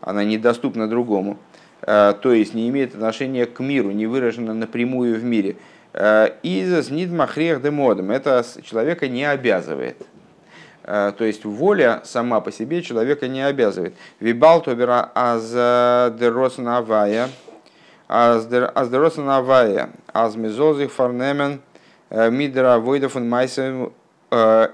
Она 0.00 0.24
недоступна 0.24 0.88
другому. 0.88 1.38
Э, 1.82 2.14
то 2.20 2.32
есть 2.32 2.54
не 2.54 2.68
имеет 2.68 2.94
отношения 2.94 3.46
к 3.46 3.60
миру, 3.60 3.90
не 3.90 4.06
выражена 4.06 4.54
напрямую 4.54 5.18
в 5.18 5.24
мире. 5.24 5.56
Изас 5.92 6.90
нид 6.90 7.10
махрех 7.10 7.62
демодом. 7.62 8.12
Это 8.12 8.44
человека 8.62 9.08
не 9.08 9.24
обязывает. 9.24 9.96
То 10.84 11.16
есть 11.18 11.44
воля 11.44 12.00
сама 12.04 12.40
по 12.40 12.52
себе 12.52 12.80
человека 12.82 13.26
не 13.26 13.44
обязывает. 13.44 13.94
Вибал 14.20 14.62
тобера 14.62 15.10
аз 15.16 15.50
дероснавая 15.50 17.28
Аздероса 18.10 19.20
Навая, 19.22 19.90
Азмизозих 20.12 20.90
Фарнемен, 20.90 21.60
э, 22.10 22.28
Мидра 22.28 22.78
Войдов 22.78 23.14
и 23.14 23.20
Майсен 23.20 23.92
э, 24.32 24.68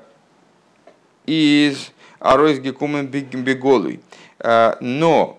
из 1.27 1.92
Аройс 2.18 2.61
Гекумен 2.61 3.09
Беголуй. 3.09 4.01
Э, 4.38 4.77
но, 4.81 5.38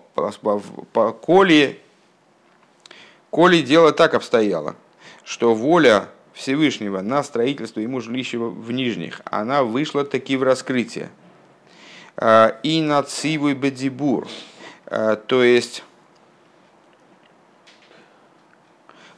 коли, 1.22 1.80
коли 3.30 3.62
дело 3.62 3.90
так 3.90 4.14
обстояло, 4.14 4.76
что 5.24 5.52
воля 5.52 6.06
Всевышнего 6.34 7.00
на 7.00 7.24
строительство 7.24 7.80
ему 7.80 8.00
жилища 8.00 8.38
в 8.38 8.70
Нижних, 8.70 9.22
она 9.24 9.64
вышла 9.64 10.04
таки 10.04 10.36
в 10.36 10.44
раскрытие. 10.44 11.10
И 12.62 12.80
на 12.80 13.02
Цивуй 13.02 13.54
Бедибур, 13.54 14.26
то 14.86 15.42
есть 15.44 15.84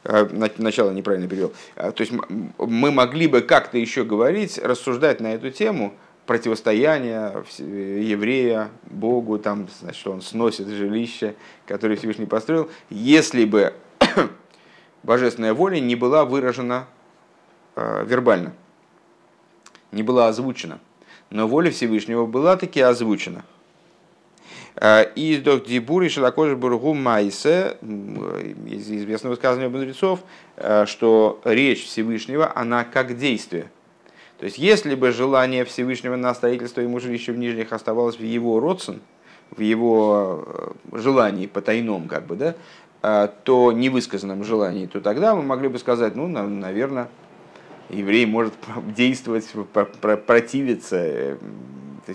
начало 0.57 0.91
неправильно 0.91 1.27
перевел. 1.27 1.53
Э, 1.75 1.91
то 1.91 2.01
есть 2.01 2.13
мы 2.57 2.91
могли 2.91 3.27
бы 3.27 3.41
как-то 3.41 3.77
еще 3.77 4.03
говорить, 4.03 4.57
рассуждать 4.57 5.19
на 5.19 5.33
эту 5.33 5.51
тему 5.51 5.93
противостояния 6.25 7.43
еврея 7.57 8.69
Богу, 8.83 9.37
там, 9.37 9.67
значит, 9.79 10.05
он 10.07 10.21
сносит 10.21 10.67
жилище, 10.67 11.35
которое 11.65 11.95
Всевышний 11.95 12.25
построил, 12.25 12.69
если 12.89 13.45
бы 13.45 13.73
божественная 15.03 15.53
воля 15.53 15.79
не 15.79 15.95
была 15.95 16.25
выражена 16.25 16.87
э, 17.75 18.05
вербально, 18.05 18.53
не 19.91 20.03
была 20.03 20.27
озвучена. 20.27 20.79
Но 21.29 21.47
воля 21.47 21.71
Всевышнего 21.71 22.25
была 22.25 22.57
таки 22.57 22.81
озвучена– 22.81 23.43
из 24.79 25.41
док 25.41 25.65
дибури 25.65 26.07
шелакожи 26.09 26.55
бургу 26.55 26.93
майсе, 26.93 27.77
из 27.81 28.89
известного 28.89 29.33
высказывания 29.33 29.69
мудрецов, 29.69 30.21
э, 30.55 30.85
что 30.85 31.41
речь 31.43 31.85
Всевышнего, 31.85 32.51
она 32.55 32.83
как 32.83 33.17
действие. 33.17 33.69
То 34.39 34.45
есть, 34.45 34.57
если 34.57 34.95
бы 34.95 35.11
желание 35.11 35.65
Всевышнего 35.65 36.15
на 36.15 36.33
строительство 36.33 36.81
ему 36.81 36.99
жилища 36.99 37.31
в 37.31 37.37
Нижних 37.37 37.73
оставалось 37.73 38.17
в 38.17 38.23
его 38.23 38.59
родствен, 38.59 39.01
в 39.51 39.59
его 39.59 40.45
э, 40.47 40.97
желании 40.97 41.47
потайном, 41.47 42.07
как 42.07 42.25
бы, 42.25 42.35
да, 42.35 42.55
э, 43.03 43.27
то 43.43 43.71
невысказанном 43.71 44.43
желании, 44.43 44.87
то 44.87 45.01
тогда 45.01 45.35
мы 45.35 45.43
могли 45.43 45.67
бы 45.67 45.77
сказать, 45.77 46.15
ну, 46.15 46.27
наверное, 46.27 47.09
еврей 47.89 48.25
может 48.25 48.53
действовать, 48.95 49.47
противиться 50.25 51.37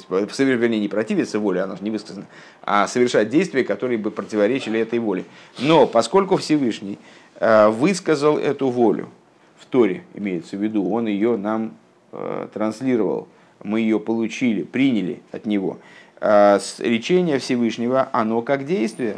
то 0.04 0.18
есть, 0.18 0.38
вернее, 0.38 0.80
не 0.80 0.88
противиться 0.88 1.38
воле, 1.38 1.62
она 1.62 1.76
же 1.76 1.82
не 1.82 1.90
высказана, 1.90 2.26
а 2.62 2.86
совершать 2.86 3.28
действия, 3.28 3.64
которые 3.64 3.98
бы 3.98 4.10
противоречили 4.10 4.80
этой 4.80 4.98
воле. 4.98 5.24
Но 5.58 5.86
поскольку 5.86 6.36
Всевышний 6.36 6.98
э, 7.40 7.68
высказал 7.68 8.38
эту 8.38 8.68
волю, 8.68 9.10
в 9.58 9.66
Торе, 9.66 10.04
имеется 10.14 10.56
в 10.56 10.62
виду, 10.62 10.90
он 10.90 11.06
ее 11.06 11.36
нам 11.36 11.74
э, 12.12 12.48
транслировал, 12.52 13.28
мы 13.62 13.80
ее 13.80 13.98
получили, 13.98 14.62
приняли 14.62 15.22
от 15.32 15.46
него. 15.46 15.78
Э, 16.20 16.58
речение 16.78 17.38
Всевышнего, 17.38 18.08
оно 18.12 18.42
как 18.42 18.66
действие, 18.66 19.16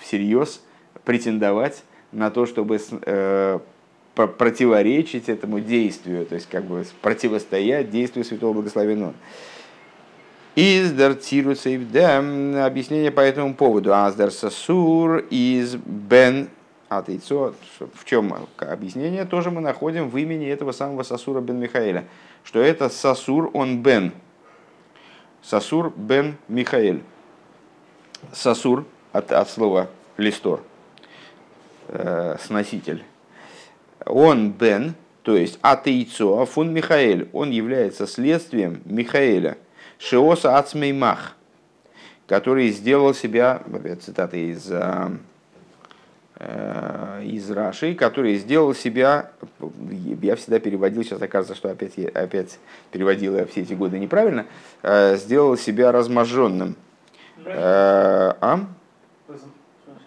всерьез 0.00 0.62
претендовать 1.04 1.84
на 2.12 2.30
то, 2.30 2.46
чтобы 2.46 2.80
э, 2.90 3.58
противоречить 4.14 5.28
этому 5.28 5.60
действию, 5.60 6.26
то 6.26 6.34
есть 6.34 6.48
как 6.48 6.64
бы 6.64 6.84
противостоять 7.02 7.90
действию 7.90 8.24
Святого 8.24 8.54
Благословенного. 8.54 9.14
Издар 10.58 11.12
цирусейвдем. 11.14 12.56
Объяснение 12.56 13.10
по 13.10 13.20
этому 13.20 13.54
поводу. 13.54 13.94
Аздар 13.94 14.30
сасур 14.30 15.18
из 15.28 15.74
бен 15.74 16.48
атейцо. 16.88 17.52
В 17.92 18.06
чем 18.06 18.34
объяснение? 18.56 19.26
Тоже 19.26 19.50
мы 19.50 19.60
находим 19.60 20.08
в 20.08 20.16
имени 20.16 20.46
этого 20.46 20.72
самого 20.72 21.02
сасура 21.02 21.42
бен 21.42 21.58
Михаэля. 21.58 22.06
Что 22.42 22.60
это 22.60 22.88
сасур 22.88 23.50
он 23.52 23.82
бен. 23.82 24.12
Сасур 25.42 25.92
бен 25.94 26.36
Михаэль. 26.48 27.02
Сасур 28.32 28.86
от, 29.16 29.32
от 29.32 29.50
слова 29.50 29.88
листор. 30.16 30.62
Э, 31.88 32.36
сноситель 32.44 33.04
он 34.06 34.52
бен, 34.52 34.94
то 35.22 35.36
есть 35.36 35.58
атеицо, 35.60 36.46
фун 36.46 36.72
Михаэль, 36.72 37.28
он 37.32 37.50
является 37.50 38.06
следствием 38.06 38.80
Михаэля, 38.84 39.58
шиоса 39.98 40.56
ацмеймах, 40.56 41.34
который 42.26 42.70
сделал 42.70 43.12
себя, 43.14 43.62
цитата 44.00 44.36
из, 44.36 44.70
э, 44.70 45.08
э, 46.38 47.22
из 47.24 47.50
Раши, 47.50 47.94
который 47.94 48.36
сделал 48.36 48.74
себя, 48.74 49.30
я 50.22 50.36
всегда 50.36 50.60
переводил, 50.60 51.02
сейчас 51.02 51.20
окажется, 51.20 51.56
что 51.56 51.70
опять, 51.70 51.98
опять 51.98 52.58
переводил 52.92 53.36
я 53.36 53.46
все 53.46 53.62
эти 53.62 53.74
годы 53.74 53.98
неправильно, 53.98 54.46
э, 54.82 55.16
сделал 55.16 55.56
себя 55.56 55.90
разможенным. 55.92 56.76
А? 57.48 58.66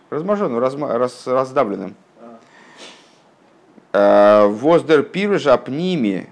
Разможенным, 0.09 0.57
разма, 0.59 0.97
раз, 0.97 1.27
раздавленным. 1.27 1.95
Э, 3.93 4.45
воздер 4.47 5.03
пирыш 5.03 5.45
апними 5.47 6.27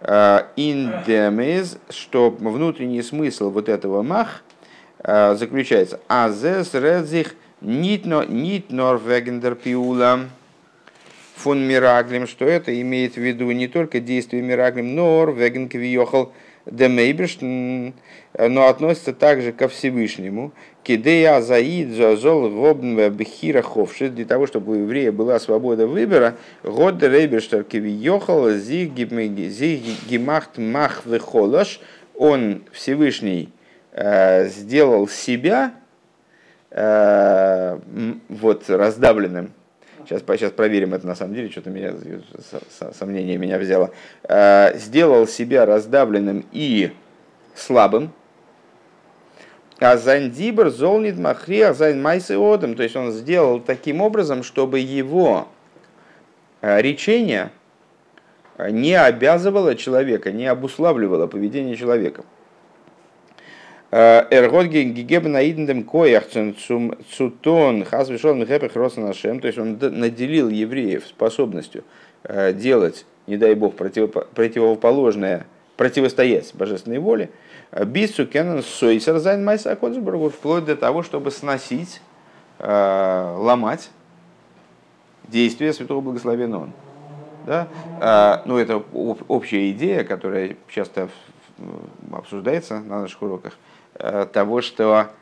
э, 0.00 0.42
индемез, 0.56 1.78
что 1.90 2.30
внутренний 2.30 3.02
смысл 3.02 3.50
вот 3.50 3.68
этого 3.68 4.02
мах 4.02 4.42
э, 4.98 5.34
заключается 5.34 6.00
азес 6.08 6.72
редзих 6.74 7.34
нитно 7.60 8.24
нитнор 8.26 8.98
вегендер 8.98 9.54
пиула 9.54 10.20
фон 11.36 11.66
мираглим, 11.66 12.26
что 12.26 12.44
это 12.44 12.78
имеет 12.80 13.14
в 13.14 13.18
виду 13.18 13.50
не 13.50 13.66
только 13.66 14.00
действие 14.00 14.42
мираглим, 14.42 14.94
но 14.94 15.24
веген 15.30 15.68
квиохал 15.68 16.32
демейбиш, 16.66 17.38
но 17.40 18.66
относится 18.68 19.14
также 19.14 19.52
ко 19.52 19.68
Всевышнему, 19.68 20.52
Кидея 20.90 21.40
заид 21.40 21.92
зазол 21.92 22.50
гобн 22.50 23.12
бхира 23.12 23.62
ховши, 23.62 24.08
для 24.08 24.24
того, 24.24 24.48
чтобы 24.48 24.72
у 24.72 24.74
еврея 24.74 25.12
была 25.12 25.38
свобода 25.38 25.86
выбора, 25.86 26.34
год 26.64 27.00
рейберштер 27.00 27.62
кивиохал 27.62 28.50
зиг 28.50 28.90
гимахт 28.94 30.58
мах 30.58 31.06
вехолаш, 31.06 31.80
он 32.16 32.64
Всевышний 32.72 33.50
э, 33.92 34.48
сделал 34.48 35.06
себя 35.06 35.74
э, 36.72 37.78
вот 38.28 38.68
раздавленным. 38.68 39.52
Сейчас, 40.04 40.22
сейчас 40.26 40.50
проверим 40.50 40.92
это 40.92 41.06
на 41.06 41.14
самом 41.14 41.34
деле, 41.34 41.50
что-то 41.50 41.70
меня 41.70 41.94
сомнение 42.98 43.36
меня 43.36 43.60
взяло. 43.60 43.92
Э, 44.24 44.76
сделал 44.76 45.28
себя 45.28 45.66
раздавленным 45.66 46.44
и 46.50 46.90
слабым, 47.54 48.12
а 49.80 49.96
Зандибр 49.96 50.68
золнит 50.68 51.18
махри 51.18 51.62
азайн 51.62 52.00
майсы 52.02 52.36
одам. 52.38 52.74
То 52.76 52.82
есть 52.82 52.96
он 52.96 53.12
сделал 53.12 53.60
таким 53.60 54.02
образом, 54.02 54.42
чтобы 54.42 54.78
его 54.78 55.48
э, 56.60 56.80
речение 56.82 57.50
э, 58.58 58.70
не 58.70 58.94
обязывало 58.94 59.74
человека, 59.74 60.32
не 60.32 60.46
обуславливало 60.46 61.26
поведение 61.26 61.76
человека. 61.76 62.24
Э, 63.90 64.26
Эргот 64.30 64.66
гигеб 64.66 65.24
наидендем 65.24 65.84
коях 65.84 66.24
цутон 66.28 67.84
хазвишон 67.86 68.40
мхепех 68.40 68.74
нашем. 68.98 69.40
То 69.40 69.46
есть 69.46 69.58
он 69.58 69.78
наделил 69.80 70.50
евреев 70.50 71.06
способностью 71.06 71.84
делать, 72.52 73.06
не 73.26 73.38
дай 73.38 73.54
бог, 73.54 73.76
противоположное, 73.76 75.46
противостоять 75.80 76.54
божественной 76.54 76.98
воле. 76.98 77.30
ביז 77.86 78.26
צו 78.26 78.40
קענען 78.40 78.62
סותר 78.62 79.18
זיין 79.18 79.42
מעשה 79.42 79.74
вплоть 79.74 80.64
до 80.66 80.76
того, 80.76 81.02
чтобы 81.02 81.30
сносить, 81.30 82.02
э, 82.58 83.34
ломать 83.38 83.88
действия 85.26 85.72
святого 85.72 86.02
благословенного. 86.02 86.68
Да? 87.46 87.66
А, 87.98 88.42
ну, 88.44 88.58
это 88.58 88.76
общая 88.76 89.70
идея, 89.70 90.04
которая 90.04 90.58
часто 90.68 91.08
обсуждается 92.12 92.80
на 92.80 93.00
наших 93.00 93.22
уроках, 93.22 93.56
э, 93.94 94.26
того, 94.30 94.60
что 94.60 95.12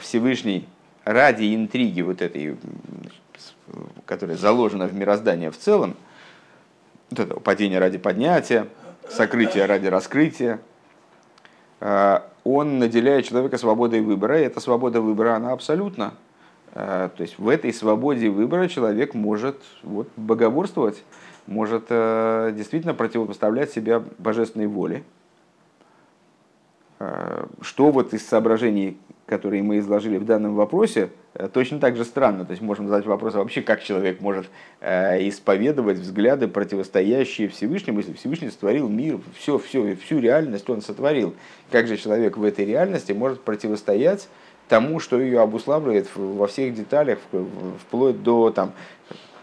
Всевышний 0.00 0.66
ради 1.04 1.54
интриги 1.54 2.00
вот 2.00 2.22
этой, 2.22 2.56
которая 4.06 4.38
заложена 4.38 4.86
в 4.86 4.94
мироздание 4.94 5.50
в 5.50 5.58
целом, 5.58 5.96
вот 7.10 7.20
этого 7.20 7.40
падения 7.40 7.78
ради 7.78 7.98
поднятия, 7.98 8.68
сокрытия 9.10 9.66
ради 9.66 9.86
раскрытия, 9.86 10.60
Э, 11.80 12.20
он 12.44 12.78
наделяет 12.78 13.26
человека 13.26 13.58
свободой 13.58 14.00
выбора, 14.00 14.40
и 14.40 14.44
эта 14.44 14.60
свобода 14.60 15.00
выбора, 15.00 15.36
она 15.36 15.52
абсолютна. 15.52 16.14
Э, 16.74 17.08
то 17.14 17.22
есть 17.22 17.38
в 17.38 17.48
этой 17.48 17.72
свободе 17.72 18.28
выбора 18.30 18.68
человек 18.68 19.14
может 19.14 19.60
вот, 19.82 20.08
богоборствовать, 20.16 21.02
может 21.46 21.86
э, 21.88 22.52
действительно 22.56 22.94
противопоставлять 22.94 23.70
себя 23.70 24.02
божественной 24.18 24.66
воле. 24.66 25.04
Что 27.60 27.92
вот 27.92 28.12
из 28.12 28.26
соображений 28.26 28.98
которые 29.28 29.62
мы 29.62 29.78
изложили 29.78 30.16
в 30.16 30.24
данном 30.24 30.54
вопросе, 30.54 31.10
э, 31.34 31.48
точно 31.52 31.78
так 31.78 31.96
же 31.96 32.04
странно. 32.04 32.44
То 32.44 32.52
есть 32.52 32.62
можем 32.62 32.88
задать 32.88 33.04
вопрос, 33.04 33.34
а 33.34 33.38
вообще 33.38 33.60
как 33.60 33.82
человек 33.82 34.20
может 34.20 34.46
э, 34.80 35.28
исповедовать 35.28 35.98
взгляды, 35.98 36.48
противостоящие 36.48 37.48
Всевышнему, 37.48 37.98
если 37.98 38.14
Всевышний 38.14 38.48
сотворил 38.48 38.88
мир, 38.88 39.20
все, 39.36 39.58
все, 39.58 39.94
всю 39.96 40.18
реальность 40.18 40.68
он 40.70 40.80
сотворил. 40.80 41.34
Как 41.70 41.86
же 41.86 41.98
человек 41.98 42.38
в 42.38 42.42
этой 42.42 42.64
реальности 42.64 43.12
может 43.12 43.42
противостоять 43.42 44.28
тому, 44.68 44.98
что 44.98 45.20
ее 45.20 45.40
обуславливает 45.40 46.08
во 46.14 46.46
всех 46.46 46.74
деталях, 46.74 47.18
вплоть 47.80 48.22
до 48.22 48.50
там, 48.50 48.72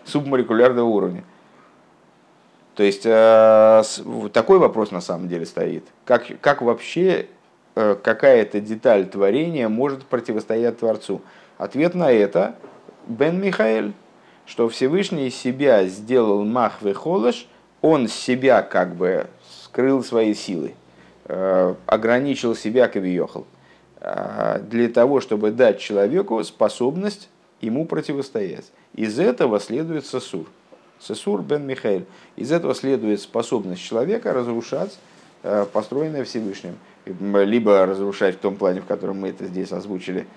субмолекулярного 0.03 0.87
уровня. 0.87 1.23
То 2.73 2.83
есть 2.83 3.03
э, 3.05 3.83
такой 4.33 4.59
вопрос 4.59 4.91
на 4.91 5.01
самом 5.01 5.29
деле 5.29 5.45
стоит. 5.45 5.85
Как, 6.05 6.25
как 6.41 6.61
вообще 6.61 7.27
какая-то 7.75 8.59
деталь 8.61 9.05
творения 9.05 9.69
может 9.69 10.05
противостоять 10.05 10.79
Творцу? 10.79 11.21
Ответ 11.57 11.93
на 11.95 12.11
это 12.11 12.55
Бен 13.07 13.39
Михаэль, 13.39 13.93
что 14.45 14.67
Всевышний 14.69 15.29
себя 15.29 15.85
сделал 15.85 16.43
махвы 16.43 16.93
холош, 16.93 17.47
он 17.81 18.07
себя 18.07 18.61
как 18.61 18.95
бы 18.95 19.27
скрыл 19.63 20.03
свои 20.03 20.33
силы, 20.33 20.73
э, 21.25 21.75
ограничил 21.85 22.55
себя 22.55 22.87
кавиехал, 22.87 23.45
э, 24.01 24.59
для 24.63 24.89
того, 24.89 25.21
чтобы 25.21 25.51
дать 25.51 25.79
человеку 25.79 26.43
способность 26.43 27.29
ему 27.61 27.85
противостоять. 27.85 28.71
Из 28.93 29.19
этого 29.19 29.59
следует 29.59 30.05
сосур. 30.05 30.45
Сесур 30.99 31.41
бен 31.41 31.67
Михаэль. 31.67 32.05
Из 32.35 32.51
этого 32.51 32.73
следует 32.73 33.21
способность 33.21 33.81
человека 33.81 34.33
разрушать 34.33 34.97
построенное 35.73 36.23
Всевышним 36.23 36.75
либо 37.05 37.85
разрушать 37.85 38.35
в 38.35 38.39
том 38.39 38.55
плане, 38.55 38.81
в 38.81 38.85
котором 38.85 39.19
мы 39.19 39.29
это 39.29 39.45
здесь 39.45 39.71
озвучили, 39.71 40.27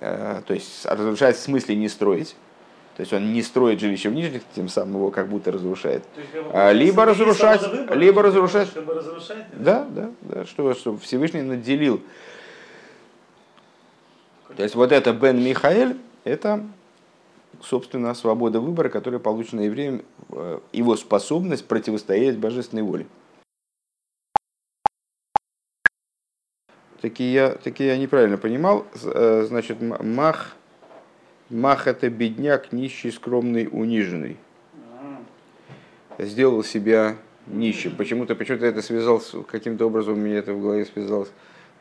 э, 0.00 0.42
то 0.46 0.54
есть 0.54 0.86
разрушать 0.86 1.36
в 1.36 1.40
смысле 1.40 1.76
не 1.76 1.88
строить, 1.88 2.36
то 2.96 3.00
есть 3.00 3.12
он 3.12 3.32
не 3.32 3.42
строит 3.42 3.80
жилище 3.80 4.08
в 4.08 4.14
нижних, 4.14 4.42
тем 4.54 4.68
самым 4.68 4.96
его 4.96 5.10
как 5.10 5.28
будто 5.28 5.50
разрушает. 5.50 6.04
А, 6.52 6.70
либо 6.72 7.04
разрушать, 7.04 7.66
выбор, 7.66 7.98
либо 7.98 8.22
разрушать. 8.22 8.68
Чтобы 8.68 8.94
разрушать 8.94 9.44
да, 9.52 9.84
да, 9.90 10.10
да, 10.22 10.44
что, 10.44 10.74
что 10.74 10.96
Всевышний 10.98 11.42
наделил. 11.42 12.00
То 14.56 14.62
есть 14.62 14.76
вот 14.76 14.92
это 14.92 15.12
Бен 15.12 15.42
Михаэль, 15.42 15.96
это, 16.22 16.64
собственно, 17.60 18.14
свобода 18.14 18.60
выбора, 18.60 18.88
которая 18.88 19.18
получена 19.18 19.62
евреем, 19.62 20.02
э, 20.30 20.60
его 20.72 20.96
способность 20.96 21.66
противостоять 21.66 22.38
божественной 22.38 22.84
воле. 22.84 23.06
Таки 27.04 27.22
я, 27.24 27.50
таки 27.50 27.84
я 27.84 27.98
неправильно 27.98 28.38
понимал. 28.38 28.86
Э, 29.04 29.44
значит, 29.46 29.76
мах, 29.82 30.56
мах 31.50 31.86
это 31.86 32.08
бедняк, 32.08 32.72
нищий, 32.72 33.10
скромный, 33.10 33.68
униженный. 33.70 34.38
Сделал 36.18 36.64
себя 36.64 37.16
нищим. 37.46 37.94
Почему-то 37.94 38.34
почему 38.34 38.56
это 38.56 38.80
связал, 38.80 39.22
каким-то 39.46 39.84
образом 39.84 40.14
у 40.14 40.16
меня 40.16 40.38
это 40.38 40.54
в 40.54 40.62
голове 40.62 40.86
связалось 40.86 41.30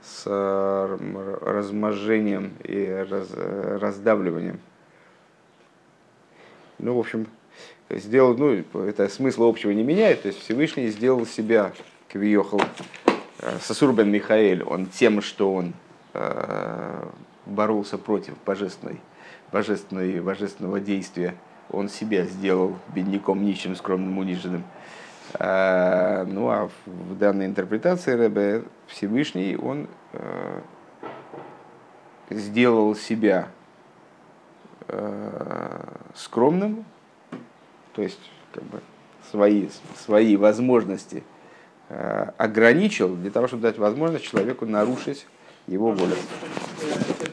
с 0.02 0.24
э, 0.26 0.30
р- 0.30 1.40
разможением 1.42 2.52
и 2.66 2.86
раз- 3.10 3.32
э, 3.34 3.78
раздавливанием. 3.80 4.60
Ну, 6.80 6.96
в 6.96 7.00
общем, 7.00 7.28
сделал, 7.90 8.36
ну, 8.36 8.62
это 8.74 9.08
смысла 9.08 9.48
общего 9.48 9.72
не 9.72 9.84
меняет, 9.84 10.24
то 10.24 10.28
есть 10.28 10.42
Всевышний 10.42 10.88
сделал 10.90 11.26
себя, 11.26 11.72
Квиохал, 13.44 13.60
Сосурбен 13.60 14.10
Михаэль, 14.10 14.64
он 14.64 14.86
тем, 14.88 15.22
что 15.22 15.54
он 15.54 15.74
э, 16.14 17.10
боролся 17.46 17.98
против 17.98 18.36
божественной, 18.46 19.00
божественной, 19.52 20.22
божественного 20.22 20.80
действия, 20.80 21.36
он 21.70 21.90
себя 21.90 22.26
сделал 22.26 22.78
бедняком, 22.94 23.44
нищим, 23.44 23.76
скромным, 23.76 24.18
униженным. 24.18 24.64
Э, 25.40 26.26
Ну 26.26 26.50
а 26.50 26.70
в 26.86 27.18
данной 27.18 27.46
интерпретации 27.46 28.14
Рэбе 28.14 28.64
Всевышний, 28.88 29.58
он 29.58 29.88
э, 30.14 30.62
сделал 32.30 32.96
себя 32.96 33.48
э, 34.88 35.84
скромным, 36.16 36.86
то 37.94 38.02
есть 38.02 38.20
как 38.54 38.64
бы 38.64 38.82
свои, 39.30 39.70
свои 39.96 40.36
возможности 40.38 41.18
э, 41.18 41.33
ограничил 41.90 43.16
для 43.16 43.32
того, 43.32 43.48
чтобы 43.48 43.64
дать 43.64 43.78
возможность 43.78 44.26
человеку 44.26 44.66
нарушить 44.66 45.26
его 45.68 45.92
волю. 45.92 46.16